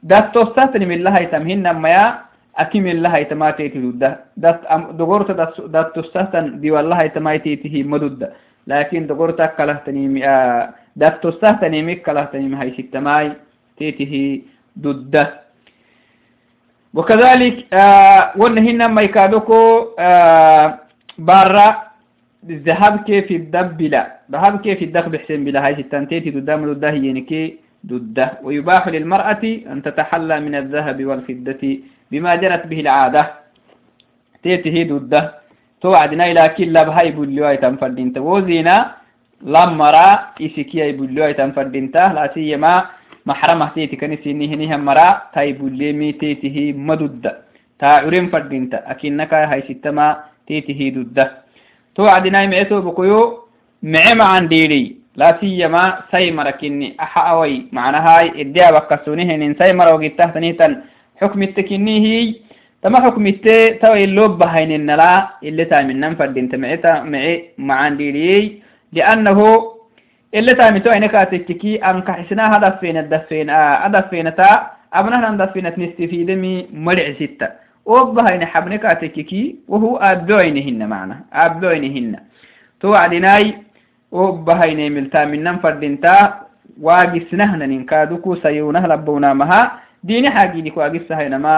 دات 0.02 0.34
توستاتني 0.34 0.86
من 0.86 0.96
الله 0.98 1.18
يتمهن 1.18 1.62
نما 1.66 2.18
أكيم 2.56 2.86
الله 2.86 3.16
يتما 3.22 3.50
تيتي 3.50 3.78
دودة 3.78 4.10
دات 4.36 4.60
دقورت 4.98 5.30
دات 5.74 5.86
توستاتن 5.94 6.60
دي 6.60 6.70
والله 6.70 7.02
يتما 7.02 7.36
تيتي 7.36 7.82
مدودة 7.82 8.28
لكن 8.66 9.06
دقورت 9.06 9.40
كلهتني 9.58 10.04
دات 10.96 11.14
توستاتني 11.22 11.82
ميك 11.82 12.02
كلهتني 12.06 12.56
هاي 12.56 12.70
ستماي 12.78 13.32
تيته 13.78 14.42
ضده 14.78 15.24
وكذلك 16.94 17.56
آه 17.74 18.32
ونهن 18.36 18.86
ما 18.86 19.02
يكادوكو 19.02 19.88
آه 19.98 20.78
برا 21.18 21.87
الذهب 22.50 22.94
كيف 23.08 23.30
الدب 23.30 23.68
بلا؟ 23.78 24.02
ذهب 24.32 24.54
كيف 24.60 24.82
الدخ 24.82 25.08
بحسن 25.08 25.44
بلا؟ 25.44 25.66
هاي 25.66 25.72
التنتيتي 25.80 26.30
قدام 26.30 26.60
ضده 26.72 26.90
ينكي 26.90 27.42
ضده. 27.86 28.26
ويباح 28.42 28.88
للمرأة 28.88 29.44
أن 29.72 29.78
تتحلى 29.86 30.36
من 30.40 30.54
الذهب 30.54 30.98
والفضة 31.08 31.62
بما 32.10 32.32
جرت 32.42 32.66
به 32.66 32.80
العادة. 32.80 33.22
تيته 34.42 34.76
ضده. 34.92 35.22
توعدنا 35.82 36.26
لكن 36.38 36.66
لبهاي 36.76 37.08
بلوا 37.16 37.54
تنفردين. 37.54 38.08
وزينا 38.18 38.76
لمرا 39.42 40.06
إسكي 40.42 40.92
بلوا 40.98 41.32
تنفردين. 41.32 41.86
لا 41.94 42.30
سيما 42.34 42.74
محرمة 43.28 43.66
تيتي 43.74 43.96
كنسيني 44.00 44.44
هنيها 44.52 44.76
مرا 44.76 45.08
تاي 45.34 45.52
بلمي 45.52 46.12
تيته 46.12 46.56
مدد 46.88 47.24
تا 47.78 47.86
عرين 48.04 48.26
فردين 48.32 48.64
أكنك 48.72 49.32
هاي 49.34 49.60
ستما 49.68 50.06
تيته 50.48 50.80
دد 50.96 51.18
توعدنا 51.98 52.46
معتو 52.46 52.80
بقيو 52.86 53.20
معما 53.82 54.24
عن 54.24 54.48
ديري. 54.48 54.96
لا 55.16 55.28
سيما 55.40 55.82
سيمرا 56.12 56.50
كني. 56.50 56.88
أحاوي 57.00 57.66
معنى 57.72 57.96
هاي. 57.96 58.40
إديا 58.40 58.70
بكسونيه 58.70 59.34
إن 59.34 59.54
سيمرا 59.58 59.92
وقت 59.92 60.14
تحتني 60.18 60.52
تن 60.52 60.72
حكم 61.20 61.42
التكني 61.42 61.96
هي. 62.06 62.34
تما 62.82 62.98
حكم 63.04 63.26
التي 63.26 63.70
تو 63.82 63.92
اللوب 63.94 64.38
بهين 64.38 64.72
النلا 64.72 65.28
اللي 65.42 65.64
تامن 65.64 66.00
ننفد 66.00 66.38
إنت 66.38 66.54
معي 66.54 66.78
معي 67.12 67.44
معان 67.58 67.96
ديري. 67.96 68.62
لأنه 68.92 69.38
اللي 70.34 70.54
تامن 70.54 70.82
تو 70.82 70.90
عينك 70.90 71.14
أتككي 71.14 71.76
أنك 71.76 72.10
حسنا 72.10 72.70
فين 72.80 72.96
الدفين 72.96 73.50
هدف 73.50 74.06
فين 74.10 74.34
تا. 74.34 74.70
أبنا 74.94 75.30
هندفين 75.30 75.66
نستفيد 75.66 76.30
مي 76.30 76.66
مرع 76.72 77.12
ستة. 77.20 77.67
وبهين 77.92 78.42
حبنك 78.52 78.84
أتككي 78.92 79.42
وهو 79.72 79.96
أبوينهن 79.96 80.80
معنا 80.92 81.16
أبوينهن 81.32 82.12
توعدناي 82.80 83.46
وبهين 84.12 84.80
ملتا 84.94 85.24
من 85.30 85.40
ننفد 85.46 85.82
انت 85.90 86.06
واجسنهن 86.86 87.60
ننكادوكو 87.72 88.30
سيونه 88.44 88.82
لبونا 88.92 89.30
مها. 89.40 89.62
ديني 90.04 90.30
حاجي 90.30 90.60
ديكو 90.60 90.80
أجسها 90.80 91.38
ما 91.44 91.56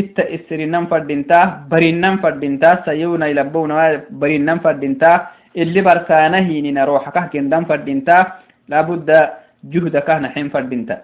itta 0.00 0.22
isirinan 0.36 0.86
fadinta 0.90 1.38
barinan 1.70 2.18
fadinta 2.22 2.82
sayuna 2.86 3.30
ilabuna 3.30 4.02
barinan 4.20 4.58
fadinta 4.64 5.12
اللي 5.56 5.80
برسانا 5.80 6.38
هيننا 6.38 6.84
روح 6.84 7.08
كه 7.14 7.26
كندم 7.32 7.64
فردينتا 7.64 8.18
لابد 8.68 9.08
جهد 9.64 9.96
كه 10.06 10.18
نحين 10.18 10.48
فردينتا 10.48 10.96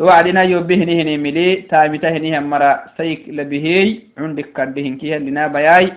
توعدنا 0.00 0.42
يوبهني 0.42 1.02
هني 1.02 1.18
ملي 1.18 1.56
تامته 1.70 2.08
هني 2.08 2.40
مرا 2.40 2.72
سيك 2.96 3.22
لبهي 3.28 4.00
عندك 4.18 4.48
كدهن 4.56 4.96
كيه 4.96 5.16
لنا 5.16 5.46
بياي. 5.46 5.92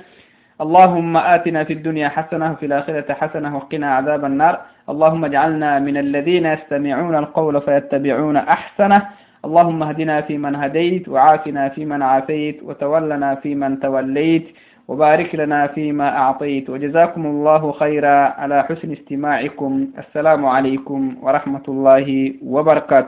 اللهم 0.61 1.17
آتنا 1.17 1.63
في 1.63 1.73
الدنيا 1.73 2.07
حسنة 2.09 2.51
وفي 2.51 2.65
الآخرة 2.65 3.13
حسنة 3.13 3.55
وقنا 3.57 3.95
عذاب 3.95 4.25
النار. 4.25 4.55
اللهم 4.91 5.25
اجعلنا 5.25 5.79
من 5.79 5.95
الذين 5.97 6.45
يستمعون 6.45 7.15
القول 7.15 7.61
فيتبعون 7.61 8.37
أحسنه. 8.37 9.01
اللهم 9.45 9.83
اهدنا 9.83 10.21
فيمن 10.21 10.55
هديت 10.55 11.09
وعافنا 11.09 11.69
فيمن 11.69 12.01
عافيت 12.01 12.57
وتولنا 12.63 13.35
فيمن 13.35 13.79
توليت 13.79 14.47
وبارك 14.87 15.35
لنا 15.35 15.67
فيما 15.67 16.07
أعطيت. 16.17 16.69
وجزاكم 16.69 17.25
الله 17.25 17.71
خيرا 17.71 18.17
على 18.41 18.63
حسن 18.67 18.91
استماعكم. 18.91 19.87
السلام 20.03 20.45
عليكم 20.45 21.01
ورحمة 21.21 21.65
الله 21.67 22.07
وبركاته. 22.43 23.07